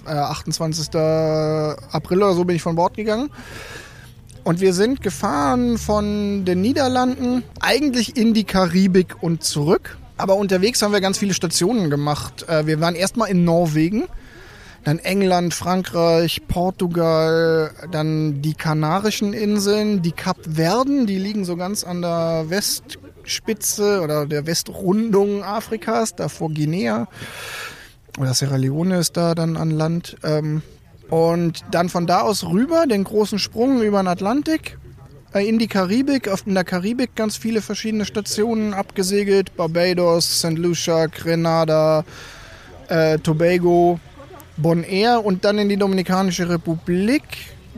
äh, 0.09 0.13
28. 0.13 0.89
April 0.95 2.23
oder 2.23 2.35
so 2.35 2.45
bin 2.45 2.57
ich 2.57 2.63
von 2.63 2.77
Bord 2.77 2.95
gegangen. 2.95 3.31
Und 4.45 4.61
wir 4.61 4.73
sind 4.73 5.03
gefahren 5.03 5.77
von 5.77 6.45
den 6.45 6.63
Niederlanden 6.63 7.43
eigentlich 7.61 8.17
in 8.17 8.33
die 8.33 8.45
Karibik 8.45 9.23
und 9.23 9.43
zurück. 9.43 9.99
Aber 10.17 10.37
unterwegs 10.37 10.81
haben 10.83 10.93
wir 10.93 11.01
ganz 11.01 11.19
viele 11.19 11.35
Stationen 11.35 11.91
gemacht. 11.91 12.49
Äh, 12.49 12.67
wir 12.67 12.81
waren 12.81 12.95
erstmal 12.95 13.31
in 13.31 13.45
Norwegen 13.45 14.05
dann 14.85 14.99
England, 15.01 15.53
Frankreich, 15.55 16.41
Portugal, 16.49 17.73
dann 17.91 18.41
die 18.41 18.55
Kanarischen 18.55 19.33
Inseln, 19.33 20.01
die 20.01 20.13
Kapverden, 20.13 21.07
die 21.07 21.19
liegen 21.19 21.45
so 21.45 21.57
ganz 21.57 21.85
an 21.85 22.01
der 22.01 22.47
Westspitze 22.49 24.01
oder 24.01 24.25
der 24.25 24.47
Westrundung 24.47 25.43
Afrikas, 25.43 26.15
davor 26.15 26.51
Guinea. 26.51 27.07
Oder 28.19 28.35
Sierra 28.35 28.57
Leone 28.57 28.99
ist 28.99 29.17
da 29.17 29.35
dann 29.35 29.57
an 29.57 29.71
Land. 29.71 30.17
Ähm, 30.25 30.63
und 31.09 31.65
dann 31.71 31.89
von 31.89 32.07
da 32.07 32.21
aus 32.21 32.45
rüber, 32.45 32.87
den 32.87 33.05
großen 33.05 33.39
Sprung 33.39 33.81
über 33.81 34.03
den 34.03 34.09
Atlantik, 34.09 34.79
äh, 35.33 35.49
in 35.49 35.59
die 35.59 35.69
Karibik, 35.69 36.29
in 36.45 36.55
der 36.55 36.65
Karibik 36.65 37.15
ganz 37.15 37.37
viele 37.37 37.63
verschiedene 37.63 38.05
Stationen 38.05 38.75
abgesegelt. 38.75 39.57
Barbados, 39.57 40.41
St. 40.41 40.59
Lucia, 40.59 41.07
Grenada, 41.07 42.05
äh, 42.89 43.19
Tobago, 43.19 44.01
Bonaire 44.57 45.21
und 45.25 45.45
dann 45.45 45.59
in 45.59 45.69
die 45.69 45.77
Dominikanische 45.77 46.49
Republik. 46.49 47.23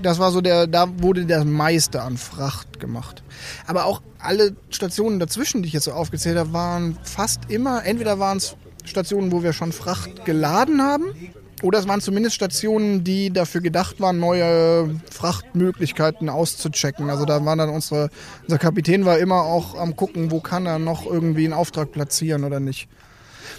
Das 0.03 0.19
war 0.19 0.33
so 0.33 0.41
der, 0.41 0.67
da 0.67 0.89
wurde 1.03 1.27
der 1.27 1.45
meiste 1.45 2.01
an 2.01 2.17
Fracht 2.17 2.81
gemacht. 2.81 3.23
Aber 3.67 3.85
auch 3.85 4.01
alle 4.19 4.57
Stationen 4.71 5.21
dazwischen, 5.21 5.63
die 5.63 5.69
ich 5.69 5.75
jetzt 5.75 5.85
so 5.85 5.93
aufgezählt 5.93 6.39
habe, 6.39 6.53
waren 6.53 6.99
fast 7.03 7.51
immer, 7.51 7.85
entweder 7.85 8.19
waren 8.19 8.39
es 8.39 8.57
Stationen, 8.91 9.33
wo 9.33 9.43
wir 9.43 9.53
schon 9.53 9.73
Fracht 9.73 10.25
geladen 10.25 10.83
haben, 10.83 11.15
oder 11.63 11.79
es 11.79 11.87
waren 11.87 12.01
zumindest 12.01 12.37
Stationen, 12.37 13.05
die 13.05 13.31
dafür 13.31 13.61
gedacht 13.61 14.01
waren, 14.01 14.19
neue 14.19 14.99
Frachtmöglichkeiten 15.11 16.29
auszuchecken. 16.29 17.11
Also 17.11 17.27
da 17.27 17.45
war 17.45 17.57
dann 17.57 17.69
unsere, 17.69 18.09
unser 18.45 18.59
Kapitän 18.59 19.05
war 19.05 19.19
immer 19.19 19.43
auch 19.43 19.79
am 19.79 19.95
gucken, 19.95 20.31
wo 20.31 20.41
kann 20.41 20.65
er 20.67 20.79
noch 20.79 21.05
irgendwie 21.05 21.45
einen 21.45 21.53
Auftrag 21.53 21.93
platzieren 21.93 22.45
oder 22.45 22.61
nicht. 22.61 22.89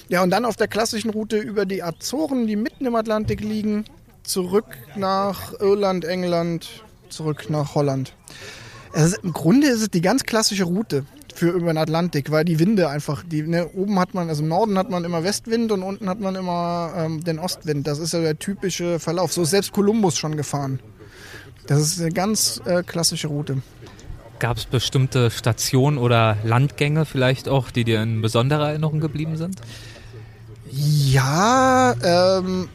Ja, 0.10 0.24
und 0.24 0.32
dann 0.32 0.46
auf 0.46 0.56
der 0.56 0.68
klassischen 0.68 1.12
Route 1.12 1.38
über 1.38 1.66
die 1.66 1.84
Azoren, 1.84 2.48
die 2.48 2.56
mitten 2.56 2.86
im 2.86 2.96
Atlantik 2.96 3.42
liegen, 3.42 3.86
zurück 4.24 4.66
nach 4.96 5.54
Irland, 5.60 6.04
England, 6.04 6.84
zurück 7.10 7.50
nach 7.50 7.76
Holland. 7.76 8.14
Also 8.94 9.18
Im 9.24 9.32
Grunde 9.32 9.68
ist 9.68 9.82
es 9.82 9.90
die 9.90 10.02
ganz 10.02 10.24
klassische 10.24 10.64
Route 10.64 11.06
für 11.38 11.50
über 11.50 11.68
den 11.68 11.78
Atlantik, 11.78 12.32
weil 12.32 12.46
die 12.46 12.60
Winde 12.60 12.90
einfach, 12.90 13.24
die, 13.24 13.44
ne, 13.44 13.68
oben 13.74 14.00
hat 14.00 14.14
man, 14.14 14.30
also 14.30 14.44
im 14.44 14.50
Norden 14.50 14.78
hat 14.78 14.90
man 14.90 15.04
immer 15.04 15.24
Westwind 15.24 15.72
und 15.72 15.84
unten 15.84 16.10
hat 16.10 16.20
man 16.20 16.36
immer 16.36 16.94
ähm, 16.96 17.24
den 17.24 17.40
Ostwind. 17.40 17.88
Das 17.88 18.00
ist 18.00 18.14
ja 18.14 18.22
der 18.22 18.40
typische 18.40 19.00
Verlauf. 19.00 19.34
So 19.34 19.44
ist 19.44 19.52
selbst 19.52 19.72
Kolumbus 19.72 20.18
schon 20.18 20.38
gefahren. 20.38 20.80
Das 21.68 21.80
ist 21.80 22.02
eine 22.02 22.12
ganz 22.12 22.62
äh, 22.66 22.84
klassische 22.84 23.28
Route. 23.28 23.62
Gab 24.40 24.58
es 24.58 24.66
bestimmte 24.66 25.30
Stationen 25.30 25.98
oder 25.98 26.38
Landgänge 26.44 27.06
vielleicht 27.06 27.48
auch, 27.48 27.70
die 27.70 27.84
dir 27.84 28.02
in 28.02 28.22
besonderer 28.22 28.70
Erinnerung 28.70 29.00
geblieben 29.00 29.38
sind? 29.38 29.62
Ja, 30.72 31.94
ähm, 32.04 32.68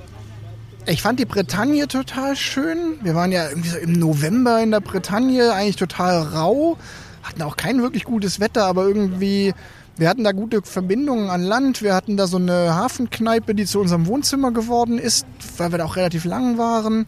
ich 0.86 1.02
fand 1.02 1.18
die 1.18 1.24
Bretagne 1.24 1.88
total 1.88 2.36
schön. 2.36 2.98
Wir 3.02 3.16
waren 3.16 3.32
ja 3.32 3.48
irgendwie 3.48 3.68
so 3.70 3.78
im 3.78 3.92
November 3.92 4.62
in 4.62 4.70
der 4.70 4.80
Bretagne, 4.80 5.52
eigentlich 5.52 5.76
total 5.76 6.22
rau. 6.22 6.78
Hatten 7.26 7.42
auch 7.42 7.56
kein 7.56 7.82
wirklich 7.82 8.04
gutes 8.04 8.40
Wetter, 8.40 8.64
aber 8.66 8.86
irgendwie, 8.86 9.52
wir 9.96 10.08
hatten 10.08 10.24
da 10.24 10.32
gute 10.32 10.62
Verbindungen 10.62 11.28
an 11.28 11.42
Land. 11.42 11.82
Wir 11.82 11.94
hatten 11.94 12.16
da 12.16 12.26
so 12.26 12.36
eine 12.36 12.74
Hafenkneipe, 12.74 13.54
die 13.54 13.66
zu 13.66 13.80
unserem 13.80 14.06
Wohnzimmer 14.06 14.52
geworden 14.52 14.98
ist, 14.98 15.26
weil 15.56 15.72
wir 15.72 15.78
da 15.78 15.84
auch 15.84 15.96
relativ 15.96 16.24
lang 16.24 16.56
waren. 16.56 17.06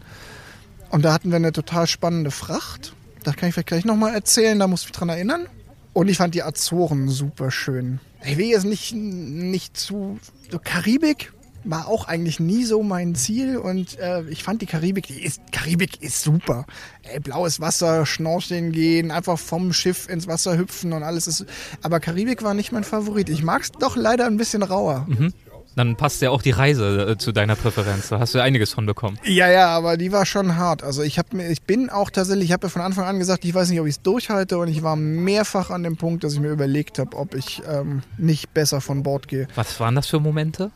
Und 0.89 1.05
da 1.05 1.13
hatten 1.13 1.29
wir 1.29 1.37
eine 1.37 1.51
total 1.51 1.87
spannende 1.87 2.31
Fracht. 2.31 2.93
Das 3.23 3.35
kann 3.35 3.49
ich 3.49 3.53
vielleicht 3.53 3.67
gleich 3.67 3.85
nochmal 3.85 4.13
erzählen, 4.13 4.59
da 4.59 4.67
muss 4.67 4.81
ich 4.81 4.87
mich 4.87 4.97
dran 4.97 5.09
erinnern. 5.09 5.45
Und 5.93 6.07
ich 6.07 6.17
fand 6.17 6.35
die 6.35 6.43
Azoren 6.43 7.09
super 7.09 7.51
schön. 7.51 7.99
Ich 8.25 8.37
will 8.37 8.47
jetzt 8.47 8.65
nicht, 8.65 8.93
nicht 8.93 9.77
zu. 9.77 10.19
So 10.51 10.59
Karibik 10.59 11.31
war 11.63 11.87
auch 11.87 12.07
eigentlich 12.07 12.39
nie 12.39 12.63
so 12.63 12.83
mein 12.83 13.15
Ziel 13.15 13.57
und 13.57 13.97
äh, 13.99 14.23
ich 14.29 14.43
fand 14.43 14.61
die 14.61 14.65
Karibik, 14.65 15.07
die 15.07 15.23
ist, 15.23 15.41
Karibik 15.51 16.01
ist 16.01 16.21
super. 16.21 16.65
Ey, 17.03 17.19
blaues 17.19 17.59
Wasser, 17.59 18.05
schnorcheln 18.05 18.71
gehen, 18.71 19.11
einfach 19.11 19.37
vom 19.37 19.73
Schiff 19.73 20.09
ins 20.09 20.27
Wasser 20.27 20.57
hüpfen 20.57 20.93
und 20.93 21.03
alles 21.03 21.27
ist. 21.27 21.45
Aber 21.81 21.99
Karibik 21.99 22.43
war 22.43 22.53
nicht 22.53 22.71
mein 22.71 22.83
Favorit. 22.83 23.29
Ich 23.29 23.43
mag 23.43 23.61
es 23.63 23.71
doch 23.71 23.95
leider 23.95 24.25
ein 24.25 24.37
bisschen 24.37 24.63
rauer. 24.63 25.05
Mhm 25.07 25.33
dann 25.79 25.95
passt 25.95 26.21
ja 26.21 26.29
auch 26.29 26.41
die 26.41 26.51
Reise 26.51 27.11
äh, 27.11 27.17
zu 27.17 27.31
deiner 27.31 27.55
Präferenz. 27.55 28.09
Da 28.09 28.19
hast 28.19 28.35
du 28.35 28.39
einiges 28.39 28.73
von 28.73 28.85
bekommen. 28.85 29.17
Ja, 29.23 29.49
ja, 29.49 29.69
aber 29.69 29.97
die 29.97 30.11
war 30.11 30.25
schon 30.25 30.57
hart. 30.57 30.83
Also 30.83 31.03
ich 31.03 31.17
habe 31.17 31.41
ich 31.43 31.61
bin 31.61 31.89
auch 31.89 32.09
tatsächlich, 32.09 32.45
ich 32.45 32.51
habe 32.51 32.67
ja 32.67 32.69
von 32.69 32.81
Anfang 32.81 33.05
an 33.05 33.17
gesagt, 33.17 33.45
ich 33.45 33.53
weiß 33.53 33.69
nicht, 33.69 33.79
ob 33.79 33.87
ich 33.87 33.95
es 33.95 34.01
durchhalte 34.01 34.57
und 34.57 34.67
ich 34.67 34.83
war 34.83 34.95
mehrfach 34.95 35.69
an 35.69 35.83
dem 35.83 35.95
Punkt, 35.95 36.23
dass 36.23 36.33
ich 36.33 36.39
mir 36.39 36.49
überlegt 36.49 36.99
habe, 36.99 37.15
ob 37.15 37.33
ich 37.33 37.61
ähm, 37.67 38.01
nicht 38.17 38.53
besser 38.53 38.81
von 38.81 39.03
Bord 39.03 39.27
gehe. 39.27 39.47
Was 39.55 39.79
waren 39.79 39.95
das 39.95 40.07
für 40.07 40.19
Momente? 40.19 40.71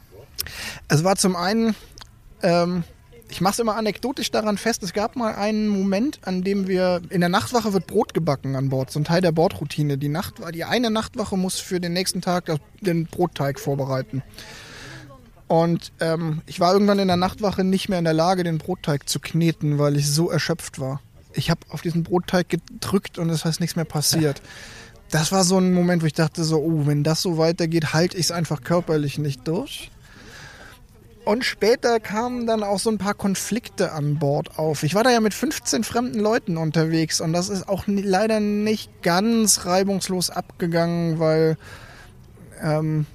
Es 0.88 1.04
war 1.04 1.16
zum 1.16 1.36
einen, 1.36 1.76
ähm, 2.42 2.84
ich 3.30 3.42
mache 3.42 3.54
es 3.54 3.60
immer 3.60 3.76
anekdotisch 3.76 4.32
daran 4.32 4.58
fest, 4.58 4.84
es 4.84 4.94
gab 4.94 5.16
mal 5.16 5.36
einen 5.36 5.68
Moment, 5.68 6.20
an 6.24 6.44
dem 6.44 6.68
wir, 6.68 7.02
in 7.10 7.22
der 7.22 7.30
Nachtwache 7.30 7.74
wird 7.74 7.88
Brot 7.88 8.14
gebacken 8.14 8.56
an 8.56 8.70
Bord, 8.70 8.92
so 8.92 9.00
ein 9.00 9.06
Teil 9.06 9.22
der 9.22 9.32
Bordroutine. 9.32 9.98
Die, 9.98 10.10
Nacht, 10.10 10.36
die 10.54 10.64
eine 10.64 10.92
Nachtwache 10.92 11.38
muss 11.38 11.60
für 11.60 11.80
den 11.80 11.94
nächsten 11.94 12.22
Tag 12.22 12.52
den 12.82 13.06
Brotteig 13.06 13.60
vorbereiten. 13.60 14.22
Und 15.48 15.92
ähm, 16.00 16.42
ich 16.46 16.60
war 16.60 16.74
irgendwann 16.74 17.00
in 17.00 17.08
der 17.08 17.18
Nachtwache 17.18 17.64
nicht 17.64 17.90
mehr 17.90 18.00
in 18.00 18.06
der 18.06 18.14
Lage, 18.14 18.44
den 18.44 18.58
Brotteig 18.58 19.08
zu 19.08 19.20
kneten, 19.20 19.78
weil 19.78 19.98
ich 19.98 20.10
so 20.10 20.30
erschöpft 20.30 20.80
war. 20.80 21.02
Ich 21.34 21.50
habe 21.50 21.62
auf 21.70 21.82
diesen 21.82 22.04
Brotteig 22.04 22.50
gedrückt 22.50 23.18
und 23.18 23.30
es 23.30 23.46
ist 23.46 23.60
nichts 23.60 23.76
mehr 23.76 23.86
passiert. 23.86 24.42
Das 25.10 25.32
war 25.32 25.44
so 25.44 25.60
ein 25.60 25.74
Moment, 25.74 26.02
wo 26.02 26.08
ich 26.08 26.14
dachte 26.14 26.44
so, 26.44 26.58
oh, 26.60 26.88
wenn 26.88 27.04
das 27.04 27.22
so 27.22 27.38
weitergeht, 27.38 27.94
halte 27.94 28.18
ich 28.18 28.26
es 28.26 28.32
einfach 28.32 28.64
körperlich 28.64 29.20
nicht 29.20 29.48
durch. 29.48 29.92
Und 31.26 31.46
später 31.46 32.02
kamen 32.02 32.46
dann 32.48 32.64
auch 32.64 32.80
so 32.80 32.90
ein 32.90 32.98
paar 32.98 33.14
Konflikte 33.14 33.94
an 33.94 34.20
Bord 34.20 34.60
auf. 34.60 34.84
Ich 34.84 34.94
war 34.94 35.04
da 35.04 35.10
ja 35.10 35.22
mit 35.22 35.34
15 35.34 35.86
fremden 35.86 36.20
Leuten 36.20 36.58
unterwegs 36.58 37.22
und 37.22 37.32
das 37.32 37.48
ist 37.48 37.70
auch 37.70 37.84
leider 37.88 38.42
nicht 38.42 39.02
ganz 39.04 39.66
reibungslos 39.66 40.30
abgegangen, 40.30 41.20
weil 41.20 41.58
ähm, 42.62 43.06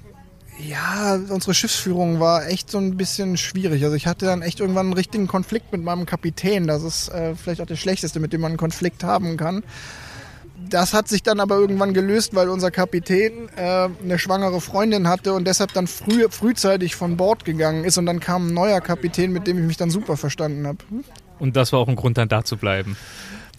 ja, 0.59 1.19
unsere 1.29 1.53
Schiffsführung 1.53 2.19
war 2.19 2.47
echt 2.47 2.69
so 2.71 2.79
ein 2.79 2.97
bisschen 2.97 3.37
schwierig. 3.37 3.83
Also 3.83 3.95
ich 3.95 4.07
hatte 4.07 4.25
dann 4.25 4.41
echt 4.41 4.59
irgendwann 4.59 4.87
einen 4.87 4.93
richtigen 4.93 5.27
Konflikt 5.27 5.71
mit 5.71 5.83
meinem 5.83 6.05
Kapitän. 6.05 6.67
Das 6.67 6.83
ist 6.83 7.09
äh, 7.09 7.35
vielleicht 7.35 7.61
auch 7.61 7.67
der 7.67 7.75
schlechteste, 7.75 8.19
mit 8.19 8.33
dem 8.33 8.41
man 8.41 8.51
einen 8.51 8.57
Konflikt 8.57 9.03
haben 9.03 9.37
kann. 9.37 9.63
Das 10.69 10.93
hat 10.93 11.07
sich 11.07 11.23
dann 11.23 11.39
aber 11.39 11.55
irgendwann 11.55 11.93
gelöst, 11.93 12.35
weil 12.35 12.49
unser 12.49 12.69
Kapitän 12.69 13.49
äh, 13.55 13.89
eine 14.03 14.19
schwangere 14.19 14.61
Freundin 14.61 15.07
hatte 15.07 15.33
und 15.33 15.45
deshalb 15.45 15.73
dann 15.73 15.87
früh, 15.87 16.27
frühzeitig 16.29 16.95
von 16.95 17.17
Bord 17.17 17.43
gegangen 17.43 17.83
ist. 17.85 17.97
Und 17.97 18.05
dann 18.05 18.19
kam 18.19 18.47
ein 18.47 18.53
neuer 18.53 18.79
Kapitän, 18.79 19.31
mit 19.31 19.47
dem 19.47 19.57
ich 19.57 19.65
mich 19.65 19.77
dann 19.77 19.89
super 19.89 20.15
verstanden 20.15 20.67
habe. 20.67 20.77
Hm? 20.89 21.03
Und 21.39 21.55
das 21.55 21.73
war 21.73 21.79
auch 21.79 21.87
ein 21.87 21.95
Grund, 21.95 22.17
dann 22.17 22.29
da 22.29 22.43
zu 22.43 22.57
bleiben. 22.57 22.95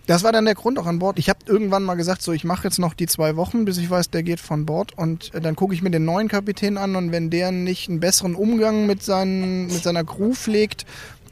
Das 0.07 0.25
war 0.25 0.33
dann 0.33 0.45
der 0.45 0.55
Grund 0.55 0.79
auch 0.79 0.87
an 0.87 0.99
Bord. 0.99 1.19
Ich 1.19 1.29
habe 1.29 1.41
irgendwann 1.47 1.83
mal 1.83 1.95
gesagt, 1.95 2.23
so 2.23 2.33
ich 2.33 2.45
mache 2.45 2.65
jetzt 2.65 2.79
noch 2.79 2.95
die 2.95 3.07
zwei 3.07 3.37
Wochen, 3.37 3.65
bis 3.65 3.79
ich 3.79 3.91
weiß, 3.91 4.11
der 4.11 4.23
geht 4.23 4.41
von 4.41 4.67
Bord 4.67 4.97
und 4.97 5.35
äh, 5.35 5.41
dann 5.41 5.57
gucke 5.57 5.75
ich 5.75 5.83
mir 5.83 5.91
den 5.91 6.05
neuen 6.05 6.29
Kapitän 6.29 6.79
an 6.79 6.97
und 6.97 7.13
wenn 7.13 7.31
der 7.31 7.53
nicht 7.53 7.89
einen 7.89 8.01
besseren 8.01 8.35
Umgang 8.35 8.87
mit, 8.87 9.03
seinen, 9.03 9.67
mit 9.67 9.83
seiner 9.83 10.05
Crew 10.05 10.33
pflegt, 10.33 10.87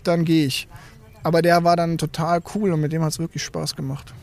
dann 0.05 0.25
gehe 0.25 0.47
ich. 0.47 0.69
Aber 1.23 1.43
der 1.43 1.65
war 1.65 1.77
dann 1.77 1.99
total 1.99 2.41
cool 2.55 2.73
und 2.73 2.81
mit 2.81 2.93
dem 2.93 3.03
hat 3.03 3.13
es 3.13 3.19
wirklich 3.19 3.43
Spaß 3.43 3.75
gemacht. 3.75 4.15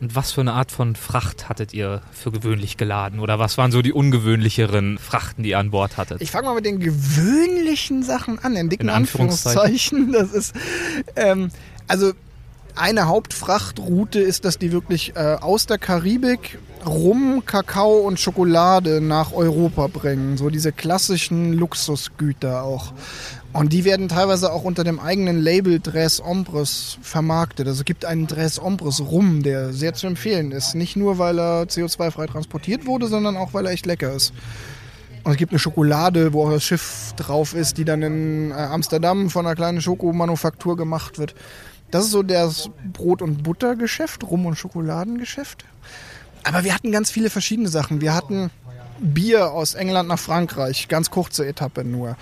Und 0.00 0.14
was 0.14 0.32
für 0.32 0.40
eine 0.40 0.52
Art 0.52 0.72
von 0.72 0.96
Fracht 0.96 1.48
hattet 1.48 1.72
ihr 1.72 2.02
für 2.12 2.30
gewöhnlich 2.30 2.76
geladen? 2.76 3.20
Oder 3.20 3.38
was 3.38 3.56
waren 3.58 3.72
so 3.72 3.82
die 3.82 3.92
ungewöhnlicheren 3.92 4.98
Frachten, 4.98 5.42
die 5.42 5.50
ihr 5.50 5.58
an 5.58 5.70
Bord 5.70 5.96
hattet? 5.96 6.20
Ich 6.20 6.30
fange 6.30 6.48
mal 6.48 6.54
mit 6.54 6.66
den 6.66 6.80
gewöhnlichen 6.80 8.02
Sachen 8.02 8.38
an, 8.38 8.56
in 8.56 8.68
dicken 8.68 8.88
in 8.88 8.90
Anführungszeichen. 8.90 10.04
Das 10.14 10.32
ist, 10.32 10.54
ähm, 11.16 11.50
also 11.88 12.12
eine 12.76 13.06
Hauptfrachtroute 13.06 14.20
ist, 14.20 14.44
dass 14.44 14.58
die 14.58 14.72
wirklich 14.72 15.16
äh, 15.16 15.36
aus 15.40 15.66
der 15.66 15.78
Karibik 15.78 16.58
Rum, 16.86 17.42
Kakao 17.46 17.98
und 18.00 18.20
Schokolade 18.20 19.00
nach 19.00 19.32
Europa 19.32 19.86
bringen. 19.86 20.36
So 20.36 20.50
diese 20.50 20.72
klassischen 20.72 21.52
Luxusgüter 21.52 22.62
auch. 22.62 22.92
Und 23.54 23.72
die 23.72 23.84
werden 23.84 24.08
teilweise 24.08 24.52
auch 24.52 24.64
unter 24.64 24.82
dem 24.82 24.98
eigenen 24.98 25.40
Label 25.40 25.78
Dres 25.78 26.20
Ombres 26.20 26.98
vermarktet. 27.02 27.68
Also 27.68 27.82
es 27.82 27.84
gibt 27.84 28.04
einen 28.04 28.26
Dres 28.26 28.60
Ombres 28.60 29.00
Rum, 29.00 29.44
der 29.44 29.72
sehr 29.72 29.94
zu 29.94 30.08
empfehlen 30.08 30.50
ist. 30.50 30.74
Nicht 30.74 30.96
nur, 30.96 31.18
weil 31.18 31.38
er 31.38 31.62
CO2-frei 31.62 32.26
transportiert 32.26 32.84
wurde, 32.84 33.06
sondern 33.06 33.36
auch, 33.36 33.54
weil 33.54 33.66
er 33.66 33.72
echt 33.72 33.86
lecker 33.86 34.12
ist. 34.12 34.32
Und 35.22 35.30
es 35.30 35.38
gibt 35.38 35.52
eine 35.52 35.60
Schokolade, 35.60 36.32
wo 36.32 36.46
auch 36.46 36.50
das 36.50 36.64
Schiff 36.64 37.14
drauf 37.16 37.54
ist, 37.54 37.78
die 37.78 37.84
dann 37.84 38.02
in 38.02 38.50
äh, 38.50 38.54
Amsterdam 38.54 39.30
von 39.30 39.46
einer 39.46 39.54
kleinen 39.54 39.80
Schokomanufaktur 39.80 40.76
gemacht 40.76 41.20
wird. 41.20 41.36
Das 41.92 42.06
ist 42.06 42.10
so 42.10 42.24
das 42.24 42.70
Brot- 42.92 43.22
und 43.22 43.44
Buttergeschäft, 43.44 44.24
Rum- 44.24 44.46
und 44.46 44.56
Schokoladengeschäft. 44.56 45.64
Aber 46.42 46.64
wir 46.64 46.74
hatten 46.74 46.90
ganz 46.90 47.08
viele 47.08 47.30
verschiedene 47.30 47.68
Sachen. 47.68 48.00
Wir 48.00 48.16
hatten 48.16 48.50
Bier 48.98 49.52
aus 49.52 49.74
England 49.74 50.08
nach 50.08 50.18
Frankreich, 50.18 50.88
ganz 50.88 51.12
kurze 51.12 51.46
Etappe 51.46 51.84
nur. 51.84 52.16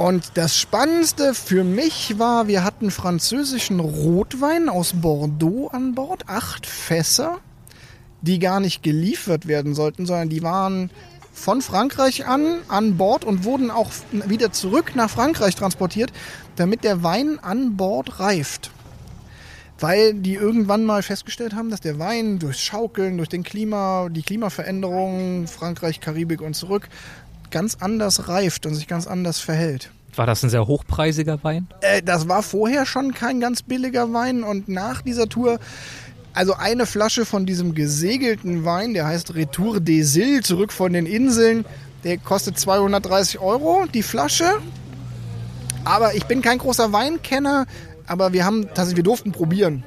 Und 0.00 0.38
das 0.38 0.56
Spannendste 0.56 1.34
für 1.34 1.62
mich 1.62 2.18
war, 2.18 2.48
wir 2.48 2.64
hatten 2.64 2.90
französischen 2.90 3.80
Rotwein 3.80 4.70
aus 4.70 4.94
Bordeaux 4.94 5.68
an 5.68 5.94
Bord, 5.94 6.26
acht 6.26 6.64
Fässer, 6.64 7.36
die 8.22 8.38
gar 8.38 8.60
nicht 8.60 8.82
geliefert 8.82 9.46
werden 9.46 9.74
sollten, 9.74 10.06
sondern 10.06 10.30
die 10.30 10.42
waren 10.42 10.88
von 11.34 11.60
Frankreich 11.60 12.26
an 12.26 12.60
an 12.68 12.96
Bord 12.96 13.26
und 13.26 13.44
wurden 13.44 13.70
auch 13.70 13.90
wieder 14.10 14.52
zurück 14.52 14.92
nach 14.94 15.10
Frankreich 15.10 15.54
transportiert, 15.54 16.14
damit 16.56 16.82
der 16.82 17.02
Wein 17.02 17.38
an 17.38 17.76
Bord 17.76 18.20
reift. 18.20 18.70
Weil 19.80 20.14
die 20.14 20.32
irgendwann 20.32 20.86
mal 20.86 21.02
festgestellt 21.02 21.54
haben, 21.54 21.68
dass 21.68 21.82
der 21.82 21.98
Wein 21.98 22.38
durchs 22.38 22.62
Schaukeln, 22.62 23.18
durch 23.18 23.28
den 23.28 23.42
Klima, 23.42 24.08
die 24.08 24.22
Klimaveränderungen, 24.22 25.46
Frankreich, 25.46 26.00
Karibik 26.00 26.40
und 26.40 26.54
zurück, 26.54 26.88
ganz 27.50 27.76
anders 27.80 28.28
reift 28.28 28.66
und 28.66 28.74
sich 28.74 28.86
ganz 28.86 29.06
anders 29.06 29.38
verhält. 29.38 29.90
War 30.16 30.26
das 30.26 30.42
ein 30.42 30.50
sehr 30.50 30.66
hochpreisiger 30.66 31.42
Wein? 31.44 31.68
Äh, 31.80 32.02
das 32.02 32.28
war 32.28 32.42
vorher 32.42 32.86
schon 32.86 33.14
kein 33.14 33.40
ganz 33.40 33.62
billiger 33.62 34.12
Wein 34.12 34.42
und 34.42 34.68
nach 34.68 35.02
dieser 35.02 35.28
Tour 35.28 35.58
also 36.32 36.54
eine 36.54 36.86
Flasche 36.86 37.24
von 37.24 37.44
diesem 37.44 37.74
gesegelten 37.74 38.64
Wein, 38.64 38.94
der 38.94 39.06
heißt 39.06 39.34
Retour 39.34 39.80
des 39.80 40.14
Îles, 40.14 40.42
zurück 40.42 40.72
von 40.72 40.92
den 40.92 41.06
Inseln, 41.06 41.64
der 42.04 42.18
kostet 42.18 42.58
230 42.58 43.40
Euro, 43.40 43.86
die 43.92 44.04
Flasche. 44.04 44.60
Aber 45.84 46.14
ich 46.14 46.26
bin 46.26 46.40
kein 46.40 46.58
großer 46.58 46.92
Weinkenner 46.92 47.66
aber 48.10 48.32
wir 48.32 48.44
haben 48.44 48.66
tatsächlich, 48.66 48.96
wir 48.96 49.04
durften 49.04 49.30
probieren. 49.30 49.84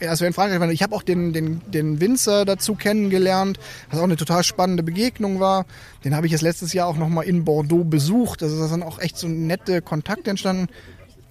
Als 0.00 0.20
wir 0.20 0.28
in 0.28 0.32
Frankreich 0.32 0.60
waren, 0.60 0.70
ich 0.70 0.82
habe 0.82 0.94
auch 0.94 1.02
den, 1.02 1.32
den, 1.32 1.60
den 1.70 2.00
Winzer 2.00 2.44
dazu 2.44 2.74
kennengelernt, 2.74 3.58
was 3.90 3.98
auch 3.98 4.04
eine 4.04 4.16
total 4.16 4.44
spannende 4.44 4.82
Begegnung 4.82 5.40
war. 5.40 5.66
Den 6.04 6.14
habe 6.14 6.26
ich 6.26 6.32
jetzt 6.32 6.42
letztes 6.42 6.72
Jahr 6.72 6.86
auch 6.86 6.96
nochmal 6.96 7.24
in 7.24 7.44
Bordeaux 7.44 7.84
besucht. 7.84 8.42
Also 8.42 8.58
da 8.58 8.66
ist 8.66 8.70
dann 8.70 8.82
auch 8.82 8.98
echt 9.00 9.16
so 9.16 9.26
nette 9.28 9.82
Kontakte 9.82 10.30
entstanden. 10.30 10.68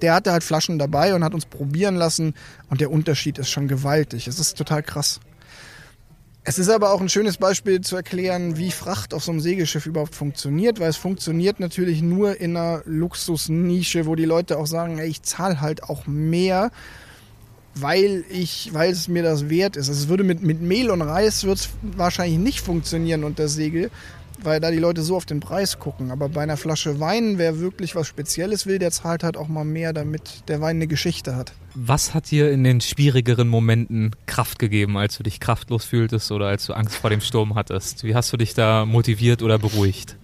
Der 0.01 0.13
hatte 0.13 0.31
halt 0.31 0.43
Flaschen 0.43 0.77
dabei 0.77 1.15
und 1.15 1.23
hat 1.23 1.33
uns 1.33 1.45
probieren 1.45 1.95
lassen 1.95 2.35
und 2.69 2.81
der 2.81 2.91
Unterschied 2.91 3.37
ist 3.37 3.49
schon 3.49 3.67
gewaltig. 3.67 4.27
Es 4.27 4.39
ist 4.39 4.57
total 4.57 4.83
krass. 4.83 5.19
Es 6.49 6.57
ist 6.59 6.69
aber 6.69 6.93
auch 6.93 7.01
ein 7.01 7.09
schönes 7.09 7.35
Beispiel 7.35 7.81
zu 7.81 7.97
erklären, 7.97 8.55
wie 8.55 8.71
Fracht 8.71 9.13
auf 9.13 9.21
so 9.21 9.31
einem 9.31 9.41
Segelschiff 9.41 9.85
überhaupt 9.85 10.15
funktioniert, 10.15 10.79
weil 10.79 10.89
es 10.89 10.95
funktioniert 10.95 11.59
natürlich 11.59 12.01
nur 12.01 12.39
in 12.39 12.55
einer 12.55 12.83
Luxusnische, 12.85 14.05
wo 14.05 14.15
die 14.15 14.23
Leute 14.23 14.57
auch 14.57 14.65
sagen, 14.65 14.97
ey, 14.97 15.09
ich 15.09 15.23
zahle 15.23 15.59
halt 15.59 15.83
auch 15.83 16.07
mehr, 16.07 16.71
weil 17.81 18.23
ich, 18.29 18.69
weil 18.73 18.91
es 18.91 19.07
mir 19.07 19.23
das 19.23 19.49
wert 19.49 19.75
ist. 19.75 19.89
Also 19.89 20.01
es 20.01 20.07
würde 20.09 20.23
mit, 20.23 20.41
mit 20.41 20.61
Mehl 20.61 20.89
und 20.89 21.01
Reis 21.01 21.43
wird 21.43 21.59
es 21.59 21.69
wahrscheinlich 21.81 22.39
nicht 22.39 22.61
funktionieren 22.61 23.23
unter 23.23 23.47
Segel, 23.47 23.91
weil 24.43 24.59
da 24.59 24.71
die 24.71 24.77
Leute 24.77 25.01
so 25.01 25.15
auf 25.15 25.25
den 25.25 25.39
Preis 25.39 25.79
gucken. 25.79 26.11
Aber 26.11 26.29
bei 26.29 26.41
einer 26.41 26.57
Flasche 26.57 26.99
Wein, 26.99 27.37
wer 27.37 27.59
wirklich 27.59 27.95
was 27.95 28.07
Spezielles 28.07 28.65
will, 28.65 28.79
der 28.79 28.91
zahlt 28.91 29.23
halt 29.23 29.37
auch 29.37 29.47
mal 29.47 29.65
mehr, 29.65 29.93
damit 29.93 30.43
der 30.47 30.61
Wein 30.61 30.77
eine 30.77 30.87
Geschichte 30.87 31.35
hat. 31.35 31.53
Was 31.75 32.13
hat 32.13 32.31
dir 32.31 32.51
in 32.51 32.63
den 32.63 32.81
schwierigeren 32.81 33.47
Momenten 33.47 34.11
Kraft 34.25 34.59
gegeben, 34.59 34.97
als 34.97 35.17
du 35.17 35.23
dich 35.23 35.39
kraftlos 35.39 35.85
fühltest 35.85 36.31
oder 36.31 36.47
als 36.47 36.65
du 36.65 36.73
Angst 36.73 36.95
vor 36.95 37.09
dem 37.09 37.21
Sturm 37.21 37.55
hattest? 37.55 38.03
Wie 38.03 38.15
hast 38.15 38.31
du 38.33 38.37
dich 38.37 38.53
da 38.53 38.85
motiviert 38.85 39.41
oder 39.41 39.59
beruhigt? 39.59 40.17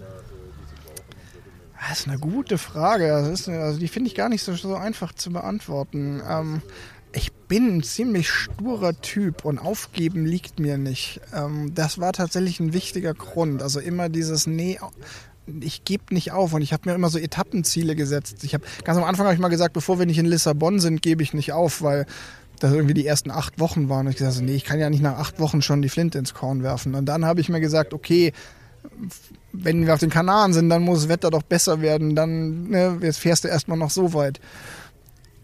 Das 1.90 2.00
ist 2.00 2.08
eine 2.08 2.18
gute 2.18 2.58
Frage. 2.58 3.14
Eine, 3.16 3.60
also 3.60 3.80
die 3.80 3.88
finde 3.90 4.08
ich 4.08 4.16
gar 4.16 4.30
nicht 4.30 4.42
so, 4.42 4.54
so 4.56 4.76
einfach 4.76 5.14
zu 5.14 5.32
beantworten. 5.32 6.22
Ähm, 6.28 6.62
ich 7.14 7.32
bin 7.32 7.78
ein 7.78 7.84
ziemlich 7.84 8.30
sturer 8.30 9.00
Typ 9.00 9.46
und 9.46 9.60
aufgeben 9.60 10.26
liegt 10.26 10.60
mir 10.60 10.78
nicht. 10.78 11.22
Ähm, 11.34 11.74
das 11.74 12.00
war 12.00 12.12
tatsächlich 12.14 12.60
ein 12.60 12.74
wichtiger 12.74 13.14
Grund. 13.14 13.62
Also 13.62 13.80
immer 13.80 14.10
dieses, 14.10 14.48
nee, 14.48 14.80
ich 15.62 15.84
gebe 15.84 16.14
nicht 16.14 16.32
auf 16.32 16.54
und 16.54 16.62
ich 16.62 16.74
habe 16.74 16.90
mir 16.90 16.96
immer 16.96 17.10
so 17.10 17.20
Etappenziele 17.20 17.96
gesetzt. 17.96 18.44
Ich 18.44 18.54
habe 18.54 18.64
ganz 18.84 18.98
am 18.98 19.04
Anfang 19.04 19.26
habe 19.26 19.36
ich 19.36 19.42
mal 19.42 19.50
gesagt, 19.50 19.74
bevor 19.74 20.00
wir 20.00 20.06
nicht 20.06 20.18
in 20.18 20.26
Lissabon 20.26 20.80
sind, 20.80 21.02
gebe 21.02 21.22
ich 21.22 21.34
nicht 21.34 21.54
auf, 21.54 21.82
weil 21.82 22.06
das 22.60 22.72
irgendwie 22.72 22.94
die 22.94 23.06
ersten 23.06 23.30
acht 23.30 23.60
Wochen 23.60 23.90
waren. 23.90 24.08
Und 24.08 24.14
ich 24.14 24.18
gesagt, 24.18 24.42
nee, 24.42 24.56
ich 24.56 24.64
kann 24.64 24.80
ja 24.80 24.90
nicht 24.90 25.04
nach 25.04 25.18
acht 25.18 25.40
Wochen 25.40 25.62
schon 25.62 25.82
die 25.82 25.90
Flinte 25.90 26.18
ins 26.18 26.34
Korn 26.34 26.64
werfen. 26.64 26.96
Und 26.96 27.06
dann 27.06 27.26
habe 27.26 27.42
ich 27.42 27.50
mir 27.50 27.60
gesagt, 27.60 27.94
okay, 27.94 28.32
wenn 29.52 29.86
wir 29.86 29.94
auf 29.94 30.00
den 30.00 30.10
Kanaren 30.10 30.54
sind, 30.54 30.70
dann 30.70 30.82
muss 30.82 31.02
das 31.02 31.10
Wetter 31.10 31.30
doch 31.30 31.44
besser 31.44 31.82
werden. 31.82 32.16
Dann 32.16 32.70
ne, 32.70 32.98
jetzt 33.02 33.20
fährst 33.20 33.44
du 33.44 33.50
erstmal 33.50 33.78
noch 33.78 33.92
so 33.92 34.14
weit. 34.14 34.40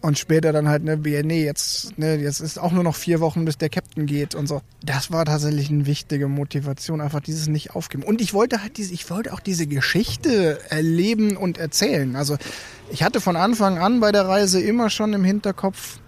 Und 0.02 0.18
später 0.18 0.52
dann 0.52 0.66
halt, 0.66 0.82
ne, 0.82 0.96
nee, 0.96 1.44
jetzt, 1.44 1.98
ne, 1.98 2.16
jetzt 2.16 2.40
ist 2.40 2.58
auch 2.58 2.72
nur 2.72 2.82
noch 2.82 2.96
vier 2.96 3.20
Wochen, 3.20 3.44
bis 3.44 3.58
der 3.58 3.68
Captain 3.68 4.06
geht 4.06 4.34
und 4.34 4.46
so. 4.46 4.62
Das 4.82 5.12
war 5.12 5.26
tatsächlich 5.26 5.68
eine 5.68 5.84
wichtige 5.84 6.26
Motivation, 6.26 7.02
einfach 7.02 7.20
dieses 7.20 7.48
nicht 7.48 7.74
aufgeben. 7.74 8.02
Und 8.04 8.22
ich 8.22 8.32
wollte 8.32 8.62
halt 8.62 8.78
diese, 8.78 8.94
ich 8.94 9.10
wollte 9.10 9.34
auch 9.34 9.40
diese 9.40 9.66
Geschichte 9.66 10.58
erleben 10.70 11.36
und 11.36 11.58
erzählen. 11.58 12.16
Also 12.16 12.38
ich 12.90 13.02
hatte 13.02 13.20
von 13.20 13.36
Anfang 13.36 13.78
an 13.78 14.00
bei 14.00 14.10
der 14.10 14.26
Reise 14.26 14.60
immer 14.60 14.88
schon 14.88 15.12
im 15.12 15.22
Hinterkopf, 15.22 15.98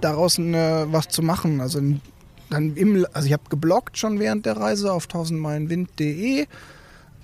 daraus 0.00 0.38
eine, 0.38 0.88
was 0.90 1.08
zu 1.08 1.22
machen. 1.22 1.60
Also 1.60 1.80
dann 2.50 2.74
im, 2.76 3.06
also 3.12 3.26
ich 3.26 3.32
habe 3.32 3.44
gebloggt 3.48 3.96
schon 3.96 4.18
während 4.18 4.44
der 4.44 4.56
Reise 4.56 4.92
auf 4.92 5.06
tausendmeilenwind.de 5.06 6.46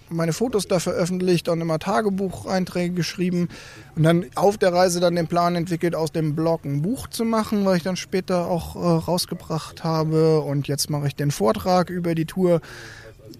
meine 0.09 0.33
Fotos 0.33 0.69
da 0.69 0.79
veröffentlicht 0.79 1.49
und 1.49 1.61
immer 1.61 1.79
Tagebucheinträge 1.79 2.95
geschrieben 2.95 3.49
und 3.97 4.03
dann 4.03 4.27
auf 4.35 4.59
der 4.59 4.73
Reise 4.73 5.01
dann 5.01 5.17
den 5.17 5.27
Plan 5.27 5.57
entwickelt, 5.57 5.95
aus 5.95 6.13
dem 6.13 6.35
Blog 6.35 6.65
ein 6.65 6.83
Buch 6.83 7.09
zu 7.09 7.25
machen, 7.25 7.65
was 7.65 7.79
ich 7.79 7.83
dann 7.83 7.97
später 7.97 8.47
auch 8.47 8.77
äh, 8.77 8.79
rausgebracht 8.79 9.85
habe 9.85 10.41
und 10.41 10.69
jetzt 10.69 10.91
mache 10.91 11.07
ich 11.07 11.17
den 11.17 11.31
Vortrag 11.31 11.91
über 11.91 12.15
die 12.15 12.27
Tour. 12.27 12.61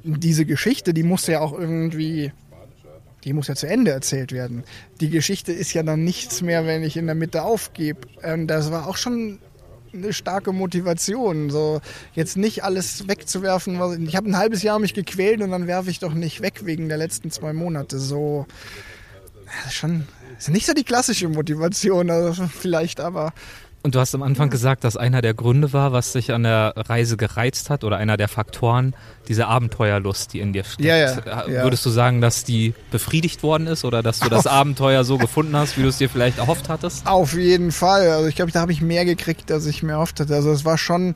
Diese 0.03 0.45
Geschichte, 0.45 0.95
die 0.95 1.03
muss 1.03 1.27
ja 1.27 1.41
auch 1.41 1.53
irgendwie, 1.59 2.33
die 3.25 3.33
muss 3.33 3.49
ja 3.49 3.55
zu 3.55 3.67
Ende 3.67 3.91
erzählt 3.91 4.33
werden. 4.33 4.65
Die 5.01 5.11
Geschichte 5.11 5.53
ist 5.53 5.73
ja 5.73 5.83
dann 5.83 6.05
nichts 6.05 6.43
mehr, 6.43 6.67
wenn 6.67 6.83
ich 6.83 6.97
in 6.97 7.07
der 7.07 7.15
Mitte 7.15 7.43
aufgebe. 7.43 8.01
Ähm, 8.23 8.47
das 8.47 8.71
war 8.71 8.87
auch 8.87 8.97
schon 8.97 9.39
eine 9.95 10.13
starke 10.13 10.53
Motivation, 10.53 11.51
so 11.51 11.81
jetzt 12.15 12.37
nicht 12.37 12.65
alles 12.65 13.09
wegzuwerfen. 13.09 13.79
Was, 13.79 13.97
ich 13.99 14.17
habe 14.17 14.29
ein 14.29 14.37
halbes 14.37 14.63
Jahr 14.63 14.79
mich 14.79 14.95
gequält 14.95 15.41
und 15.41 15.51
dann 15.51 15.67
werfe 15.67 15.91
ich 15.91 15.99
doch 15.99 16.15
nicht 16.15 16.41
weg 16.41 16.65
wegen 16.65 16.89
der 16.89 16.99
letzten 16.99 17.31
zwei 17.31 17.53
Monate. 17.53 17.99
So 17.99 18.47
schon 19.71 20.07
ist 20.39 20.49
nicht 20.49 20.67
so 20.67 20.73
die 20.73 20.85
klassische 20.85 21.29
Motivation, 21.29 22.11
also 22.11 22.47
vielleicht 22.61 23.01
aber. 23.01 23.33
Und 23.85 23.95
du 23.95 24.01
hast 24.01 24.15
am 24.15 24.23
Anfang 24.23 24.49
gesagt, 24.49 24.83
dass 24.83 24.97
einer 24.97 25.21
der 25.21 25.35
Gründe 25.35 25.75
war, 25.75 25.93
was 25.93 26.13
dich 26.13 26.33
an 26.33 26.45
der 26.45 26.73
Reise 26.75 27.19
gereizt 27.19 27.69
hat 27.69 27.85
oder 27.85 27.99
einer 27.99 28.17
der 28.17 28.29
Faktoren, 28.29 28.95
diese 29.29 29.47
Abenteuerlust, 29.47 30.33
die 30.33 30.41
in 30.41 30.55
dir 30.55 30.65
steckt. 30.65 30.89
Ja, 30.89 30.97
ja, 30.97 31.47
ja. 31.47 31.63
Würdest 31.65 31.85
du 31.85 31.91
sagen, 31.91 32.23
dass 32.23 32.45
die 32.45 32.73
befriedigt 32.91 33.43
worden 33.43 33.67
ist 33.67 33.85
oder 33.85 34.03
dass 34.03 34.21
du 34.21 34.31
das 34.31 34.47
Abenteuer 34.47 35.05
so 35.05 35.19
gefunden 35.19 35.55
hast, 35.55 35.77
wie 35.77 35.83
du 35.83 35.89
es 35.89 35.99
dir 35.99 36.09
vielleicht 36.09 36.39
erhofft 36.39 36.71
hattest? 36.71 37.07
Auf 37.07 37.35
jeden 37.35 37.73
Fall. 37.73 38.09
Also 38.09 38.27
ich 38.27 38.37
glaube, 38.37 38.53
da 38.53 38.61
habe 38.61 38.73
ich 38.73 38.81
mehr 38.81 39.05
gekriegt, 39.05 39.53
als 39.53 39.67
ich 39.67 39.83
mir 39.83 39.93
erhofft 39.93 40.19
hatte. 40.19 40.35
Also 40.35 40.51
es 40.51 40.65
war 40.65 40.79
schon 40.79 41.15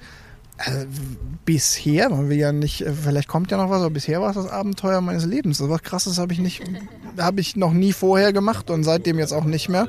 also 0.59 0.87
bisher, 1.47 2.11
man 2.11 2.29
will 2.29 2.37
ja 2.37 2.53
nicht, 2.53 2.83
äh, 2.83 2.93
vielleicht 2.93 3.29
kommt 3.29 3.51
ja 3.51 3.57
noch 3.57 3.71
was, 3.71 3.81
aber 3.81 3.91
bisher 3.91 4.21
war 4.21 4.29
es 4.29 4.37
das 4.37 4.51
Abenteuer 4.51 5.01
meines 5.01 5.25
Lebens. 5.25 5.57
So 5.57 5.71
was 5.71 5.83
krasses 5.83 6.19
habe 6.19 6.35
ich 6.35 6.39
nicht, 6.39 6.63
habe 7.17 7.41
ich 7.41 7.57
noch 7.57 7.73
nie 7.73 7.95
vorher 7.95 8.35
gemacht 8.35 8.69
und 8.69 8.85
seitdem 8.85 9.19
jetzt 9.19 9.33
auch 9.33 9.45
nicht 9.45 9.71
mehr. 9.71 9.89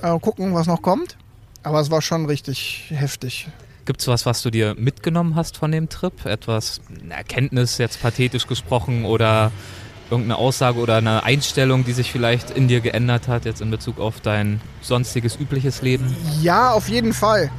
Äh, 0.00 0.18
gucken, 0.20 0.54
was 0.54 0.66
noch 0.66 0.80
kommt. 0.80 1.18
Aber 1.62 1.80
es 1.80 1.90
war 1.90 2.02
schon 2.02 2.26
richtig 2.26 2.86
heftig. 2.90 3.48
Gibt 3.84 4.00
es 4.00 4.08
was, 4.08 4.26
was 4.26 4.42
du 4.42 4.50
dir 4.50 4.74
mitgenommen 4.78 5.34
hast 5.34 5.56
von 5.56 5.72
dem 5.72 5.88
Trip? 5.88 6.24
Etwas, 6.24 6.80
eine 7.02 7.14
Erkenntnis, 7.14 7.78
jetzt 7.78 8.00
pathetisch 8.00 8.46
gesprochen, 8.46 9.04
oder 9.04 9.50
irgendeine 10.10 10.36
Aussage 10.36 10.78
oder 10.78 10.96
eine 10.96 11.24
Einstellung, 11.24 11.84
die 11.84 11.92
sich 11.92 12.12
vielleicht 12.12 12.50
in 12.50 12.68
dir 12.68 12.80
geändert 12.80 13.28
hat, 13.28 13.44
jetzt 13.44 13.60
in 13.60 13.70
Bezug 13.70 13.98
auf 13.98 14.20
dein 14.20 14.60
sonstiges, 14.82 15.36
übliches 15.36 15.82
Leben? 15.82 16.14
Ja, 16.42 16.72
auf 16.72 16.88
jeden 16.88 17.12
Fall. 17.12 17.50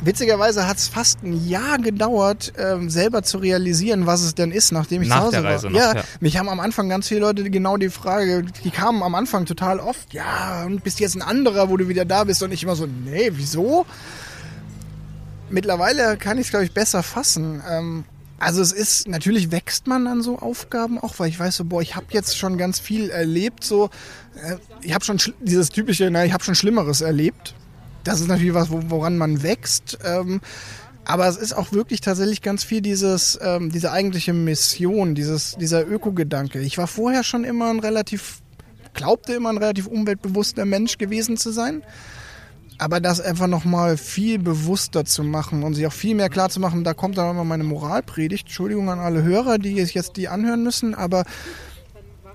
Witzigerweise 0.00 0.66
hat 0.66 0.76
es 0.76 0.88
fast 0.88 1.22
ein 1.22 1.48
Jahr 1.48 1.78
gedauert, 1.78 2.52
ähm, 2.58 2.88
selber 2.90 3.22
zu 3.22 3.38
realisieren, 3.38 4.06
was 4.06 4.22
es 4.22 4.34
denn 4.34 4.52
ist, 4.52 4.72
nachdem 4.72 5.02
ich 5.02 5.08
Nach 5.08 5.18
zu 5.18 5.22
Hause 5.24 5.32
der 5.32 5.44
Reise 5.44 5.64
war. 5.64 5.70
noch, 5.72 5.80
ja, 5.80 5.94
ja. 5.96 6.02
mich 6.20 6.36
haben 6.36 6.48
am 6.48 6.60
Anfang 6.60 6.88
ganz 6.88 7.08
viele 7.08 7.20
Leute 7.20 7.50
genau 7.50 7.76
die 7.76 7.90
Frage, 7.90 8.44
die 8.64 8.70
kamen 8.70 9.02
am 9.02 9.14
Anfang 9.14 9.46
total 9.46 9.80
oft, 9.80 10.12
ja, 10.12 10.64
und 10.64 10.84
bist 10.84 11.00
jetzt 11.00 11.16
ein 11.16 11.22
anderer, 11.22 11.68
wo 11.68 11.76
du 11.76 11.88
wieder 11.88 12.04
da 12.04 12.24
bist 12.24 12.42
und 12.42 12.52
ich 12.52 12.62
immer 12.62 12.76
so, 12.76 12.86
nee, 12.86 13.30
wieso? 13.34 13.86
Mittlerweile 15.50 16.16
kann 16.16 16.38
ich 16.38 16.46
es, 16.46 16.50
glaube 16.50 16.64
ich, 16.64 16.72
besser 16.72 17.02
fassen. 17.02 17.62
Ähm, 17.68 18.04
also 18.38 18.62
es 18.62 18.72
ist, 18.72 19.08
natürlich 19.08 19.50
wächst 19.50 19.88
man 19.88 20.06
an 20.06 20.22
so 20.22 20.38
Aufgaben 20.38 20.98
auch, 20.98 21.14
weil 21.18 21.28
ich 21.28 21.40
weiß 21.40 21.56
so, 21.56 21.64
boah, 21.64 21.82
ich 21.82 21.96
habe 21.96 22.06
jetzt 22.10 22.38
schon 22.38 22.56
ganz 22.56 22.78
viel 22.78 23.10
erlebt, 23.10 23.64
so, 23.64 23.90
äh, 24.36 24.56
ich 24.82 24.94
habe 24.94 25.04
schon 25.04 25.18
dieses 25.40 25.70
typische, 25.70 26.08
na, 26.10 26.24
ich 26.24 26.32
habe 26.32 26.44
schon 26.44 26.54
Schlimmeres 26.54 27.00
erlebt. 27.00 27.54
Das 28.08 28.20
ist 28.20 28.28
natürlich 28.28 28.54
was, 28.54 28.70
wo- 28.70 28.82
woran 28.88 29.18
man 29.18 29.42
wächst. 29.42 29.98
Ähm, 30.02 30.40
aber 31.04 31.28
es 31.28 31.36
ist 31.36 31.52
auch 31.52 31.72
wirklich 31.72 32.00
tatsächlich 32.00 32.40
ganz 32.40 32.64
viel 32.64 32.80
dieses, 32.80 33.38
ähm, 33.42 33.70
diese 33.70 33.92
eigentliche 33.92 34.32
Mission, 34.32 35.14
dieses, 35.14 35.56
dieser 35.60 35.86
Ökogedanke. 35.86 36.60
Ich 36.60 36.78
war 36.78 36.86
vorher 36.86 37.22
schon 37.22 37.44
immer 37.44 37.68
ein 37.70 37.80
relativ, 37.80 38.40
glaubte 38.94 39.34
immer 39.34 39.50
ein 39.50 39.58
relativ 39.58 39.86
umweltbewusster 39.86 40.64
Mensch 40.64 40.96
gewesen 40.96 41.36
zu 41.36 41.50
sein. 41.50 41.82
Aber 42.78 43.00
das 43.00 43.20
einfach 43.20 43.48
nochmal 43.48 43.96
viel 43.96 44.38
bewusster 44.38 45.04
zu 45.04 45.22
machen 45.24 45.64
und 45.64 45.74
sich 45.74 45.86
auch 45.86 45.92
viel 45.92 46.14
mehr 46.14 46.28
klar 46.30 46.48
zu 46.48 46.60
machen, 46.60 46.84
da 46.84 46.94
kommt 46.94 47.18
dann 47.18 47.30
immer 47.32 47.44
meine 47.44 47.64
Moralpredigt. 47.64 48.46
Entschuldigung 48.46 48.88
an 48.88 49.00
alle 49.00 49.22
Hörer, 49.22 49.58
die 49.58 49.74
jetzt 49.74 50.16
die 50.16 50.28
anhören 50.28 50.62
müssen, 50.62 50.94
aber 50.94 51.24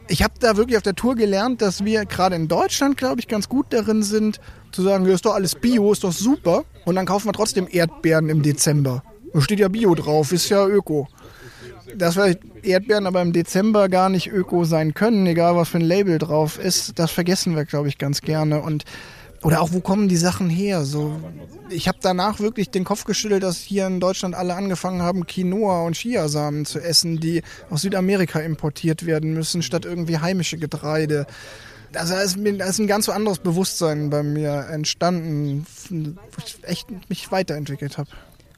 ich 0.07 0.23
habe 0.23 0.33
da 0.39 0.57
wirklich 0.57 0.77
auf 0.77 0.83
der 0.83 0.95
Tour 0.95 1.15
gelernt, 1.15 1.61
dass 1.61 1.83
wir 1.85 2.05
gerade 2.05 2.35
in 2.35 2.47
Deutschland, 2.47 2.97
glaube 2.97 3.21
ich, 3.21 3.27
ganz 3.27 3.49
gut 3.49 3.67
darin 3.69 4.03
sind, 4.03 4.39
zu 4.71 4.81
sagen, 4.81 5.05
ja, 5.05 5.13
ist 5.13 5.25
doch 5.25 5.35
alles 5.35 5.55
Bio, 5.55 5.91
ist 5.91 6.03
doch 6.03 6.11
super. 6.11 6.65
Und 6.85 6.95
dann 6.95 7.05
kaufen 7.05 7.27
wir 7.27 7.33
trotzdem 7.33 7.67
Erdbeeren 7.69 8.29
im 8.29 8.41
Dezember. 8.41 9.03
Da 9.33 9.41
steht 9.41 9.59
ja 9.59 9.67
Bio 9.67 9.95
drauf, 9.95 10.31
ist 10.31 10.49
ja 10.49 10.67
Öko. 10.67 11.07
Dass 11.95 12.15
vielleicht 12.15 12.39
Erdbeeren 12.63 13.07
aber 13.07 13.21
im 13.21 13.33
Dezember 13.33 13.87
gar 13.89 14.09
nicht 14.09 14.31
Öko 14.31 14.65
sein 14.65 14.93
können, 14.93 15.25
egal 15.27 15.55
was 15.55 15.69
für 15.69 15.77
ein 15.77 15.81
Label 15.81 16.17
drauf 16.17 16.59
ist, 16.59 16.97
das 16.99 17.11
vergessen 17.11 17.55
wir, 17.55 17.65
glaube 17.65 17.87
ich, 17.87 17.97
ganz 17.97 18.21
gerne. 18.21 18.61
Und 18.61 18.83
oder 19.43 19.61
auch, 19.61 19.73
wo 19.73 19.81
kommen 19.81 20.07
die 20.07 20.17
Sachen 20.17 20.49
her? 20.49 20.85
So, 20.85 21.19
ich 21.69 21.87
habe 21.87 21.97
danach 22.01 22.39
wirklich 22.39 22.69
den 22.69 22.85
Kopf 22.85 23.03
geschüttelt, 23.03 23.43
dass 23.43 23.57
hier 23.57 23.87
in 23.87 23.99
Deutschland 23.99 24.35
alle 24.35 24.55
angefangen 24.55 25.01
haben, 25.01 25.27
Quinoa 25.27 25.83
und 25.83 25.95
Chiasamen 25.95 26.65
zu 26.65 26.79
essen, 26.79 27.19
die 27.19 27.43
aus 27.69 27.81
Südamerika 27.81 28.39
importiert 28.39 29.05
werden 29.05 29.33
müssen, 29.33 29.61
statt 29.61 29.85
irgendwie 29.85 30.17
heimische 30.17 30.57
Getreide. 30.57 31.27
Also 31.93 32.13
da 32.13 32.21
ist, 32.21 32.37
da 32.41 32.65
ist 32.65 32.79
ein 32.79 32.87
ganz 32.87 33.09
anderes 33.09 33.39
Bewusstsein 33.39 34.09
bei 34.09 34.23
mir 34.23 34.67
entstanden, 34.71 35.65
wo 35.89 36.41
ich 36.43 36.57
echt 36.63 36.87
mich 37.09 37.31
weiterentwickelt 37.31 37.97
habe. 37.97 38.09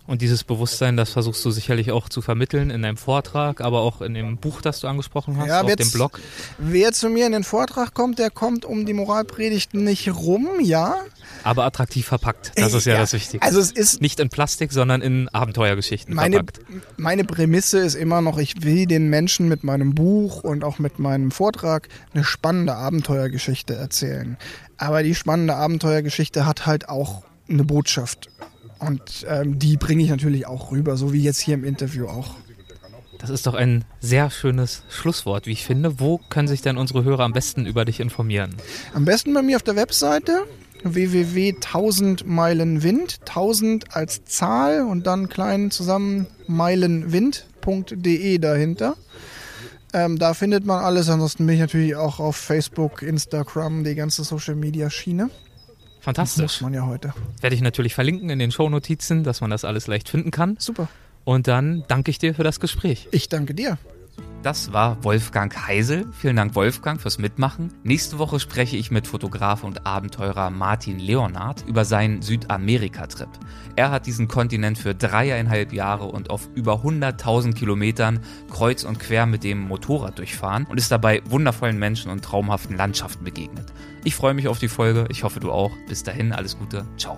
Und 0.07 0.21
dieses 0.21 0.43
Bewusstsein, 0.43 0.97
das 0.97 1.09
versuchst 1.09 1.43
du 1.43 1.49
sicherlich 1.49 1.91
auch 1.91 2.09
zu 2.09 2.21
vermitteln 2.21 2.69
in 2.69 2.83
deinem 2.83 2.97
Vortrag, 2.97 3.61
aber 3.61 3.81
auch 3.81 4.01
in 4.01 4.13
dem 4.13 4.37
Buch, 4.37 4.61
das 4.61 4.79
du 4.79 4.87
angesprochen 4.87 5.37
hast, 5.37 5.47
Ja, 5.47 5.61
auf 5.61 5.75
dem 5.75 5.91
Blog. 5.91 6.19
Wer 6.59 6.91
zu 6.91 7.09
mir 7.09 7.25
in 7.25 7.31
den 7.31 7.43
Vortrag 7.43 7.95
kommt, 7.95 8.19
der 8.19 8.29
kommt 8.29 8.65
um 8.65 8.85
die 8.85 8.93
Moralpredigten 8.93 9.83
nicht 9.83 10.13
rum, 10.13 10.47
ja. 10.61 10.95
Aber 11.43 11.65
attraktiv 11.65 12.05
verpackt. 12.05 12.51
Das 12.55 12.73
ist 12.73 12.85
ja, 12.85 12.97
das 12.97 13.13
Wichtigste. 13.13 13.41
Also 13.41 13.59
es 13.59 13.71
ist 13.71 13.99
Nicht 13.99 14.19
in 14.19 14.29
Plastik, 14.29 14.71
sondern 14.71 15.01
in 15.01 15.27
Abenteuergeschichten 15.29 16.13
meine, 16.13 16.37
verpackt. 16.37 16.61
meine 16.97 17.23
Prämisse 17.23 17.79
ist 17.79 17.95
immer 17.95 18.21
noch, 18.21 18.37
ich 18.37 18.63
will 18.63 18.85
den 18.85 19.09
Menschen 19.09 19.47
mit 19.47 19.63
meinem 19.63 19.95
Buch 19.95 20.43
und 20.43 20.63
auch 20.63 20.77
mit 20.77 20.99
meinem 20.99 21.31
Vortrag 21.31 21.89
eine 22.13 22.23
spannende 22.23 22.75
Abenteuergeschichte 22.75 23.73
erzählen. 23.73 24.37
Aber 24.77 25.01
die 25.01 25.15
spannende 25.15 25.55
Abenteuergeschichte 25.55 26.45
hat 26.45 26.67
halt 26.67 26.89
auch 26.89 27.23
eine 27.49 27.63
Botschaft. 27.63 28.29
Und 28.79 29.25
ähm, 29.29 29.57
die 29.59 29.77
bringe 29.77 30.03
ich 30.03 30.09
natürlich 30.09 30.47
auch 30.47 30.71
rüber, 30.71 30.97
so 30.97 31.13
wie 31.13 31.21
jetzt 31.21 31.39
hier 31.39 31.55
im 31.55 31.63
Interview 31.63 32.07
auch. 32.07 32.35
Das 33.17 33.29
ist 33.29 33.47
doch 33.47 33.53
ein 33.53 33.85
sehr 34.01 34.29
schönes 34.29 34.83
Schlusswort, 34.89 35.47
wie 35.47 35.51
ich 35.51 35.65
finde. 35.65 35.99
Wo 35.99 36.19
können 36.29 36.47
sich 36.47 36.61
denn 36.61 36.77
unsere 36.77 37.03
Hörer 37.03 37.23
am 37.23 37.33
besten 37.33 37.65
über 37.65 37.85
dich 37.85 37.99
informieren? 37.99 38.55
Am 38.93 39.05
besten 39.05 39.33
bei 39.33 39.41
mir 39.41 39.55
auf 39.55 39.63
der 39.63 39.75
Webseite 39.75 40.45
www.1000 40.83 42.25
Meilen 42.25 42.83
Wind, 42.83 43.19
1000 43.21 43.95
als 43.95 44.25
Zahl 44.25 44.83
und 44.83 45.07
dann 45.07 45.29
klein 45.29 45.71
zusammen 45.71 46.27
meilenwind.de 46.47 48.37
dahinter. 48.37 48.95
Ähm, 49.93 50.19
da 50.19 50.33
findet 50.33 50.65
man 50.65 50.83
alles. 50.83 51.09
Ansonsten 51.09 51.47
bin 51.47 51.55
ich 51.55 51.61
natürlich 51.61 51.95
auch 51.95 52.19
auf 52.19 52.35
Facebook, 52.35 53.01
Instagram, 53.01 53.83
die 53.83 53.95
ganze 53.95 54.23
Social 54.23 54.55
Media 54.55 54.89
Schiene. 54.89 55.29
Fantastisch. 56.05 56.43
Muss 56.43 56.61
man 56.61 56.75
ja 56.75 56.85
heute. 56.85 57.15
Werde 57.41 57.55
ich 57.55 57.63
natürlich 57.63 57.95
verlinken 57.95 58.29
in 58.29 58.37
den 58.37 58.51
Shownotizen, 58.51 59.23
dass 59.23 59.41
man 59.41 59.49
das 59.49 59.65
alles 59.65 59.87
leicht 59.87 60.07
finden 60.07 60.29
kann. 60.29 60.55
Super. 60.59 60.87
Und 61.23 61.47
dann 61.47 61.83
danke 61.87 62.11
ich 62.11 62.19
dir 62.19 62.35
für 62.35 62.43
das 62.43 62.59
Gespräch. 62.59 63.07
Ich 63.09 63.27
danke 63.27 63.55
dir. 63.55 63.79
Das 64.45 64.73
war 64.73 65.03
Wolfgang 65.03 65.67
Heisel. 65.67 66.05
Vielen 66.11 66.35
Dank, 66.35 66.53
Wolfgang, 66.53 67.01
fürs 67.01 67.17
Mitmachen. 67.17 67.73
Nächste 67.81 68.19
Woche 68.19 68.39
spreche 68.39 68.77
ich 68.77 68.91
mit 68.91 69.07
Fotograf 69.07 69.63
und 69.63 69.87
Abenteurer 69.87 70.51
Martin 70.51 70.99
Leonard 70.99 71.65
über 71.67 71.83
seinen 71.83 72.21
Südamerika-Trip. 72.21 73.29
Er 73.75 73.89
hat 73.89 74.05
diesen 74.05 74.27
Kontinent 74.27 74.77
für 74.77 74.93
dreieinhalb 74.93 75.73
Jahre 75.73 76.05
und 76.05 76.29
auf 76.29 76.47
über 76.53 76.83
100.000 76.83 77.55
Kilometern 77.55 78.19
kreuz 78.51 78.83
und 78.83 78.99
quer 78.99 79.25
mit 79.25 79.43
dem 79.43 79.61
Motorrad 79.61 80.19
durchfahren 80.19 80.67
und 80.69 80.77
ist 80.77 80.91
dabei 80.91 81.23
wundervollen 81.25 81.79
Menschen 81.79 82.11
und 82.11 82.23
traumhaften 82.23 82.77
Landschaften 82.77 83.23
begegnet. 83.23 83.73
Ich 84.03 84.13
freue 84.13 84.35
mich 84.35 84.47
auf 84.47 84.59
die 84.59 84.67
Folge. 84.67 85.05
Ich 85.09 85.23
hoffe, 85.23 85.39
du 85.39 85.51
auch. 85.51 85.71
Bis 85.89 86.03
dahin, 86.03 86.33
alles 86.33 86.55
Gute. 86.59 86.85
Ciao. 86.97 87.17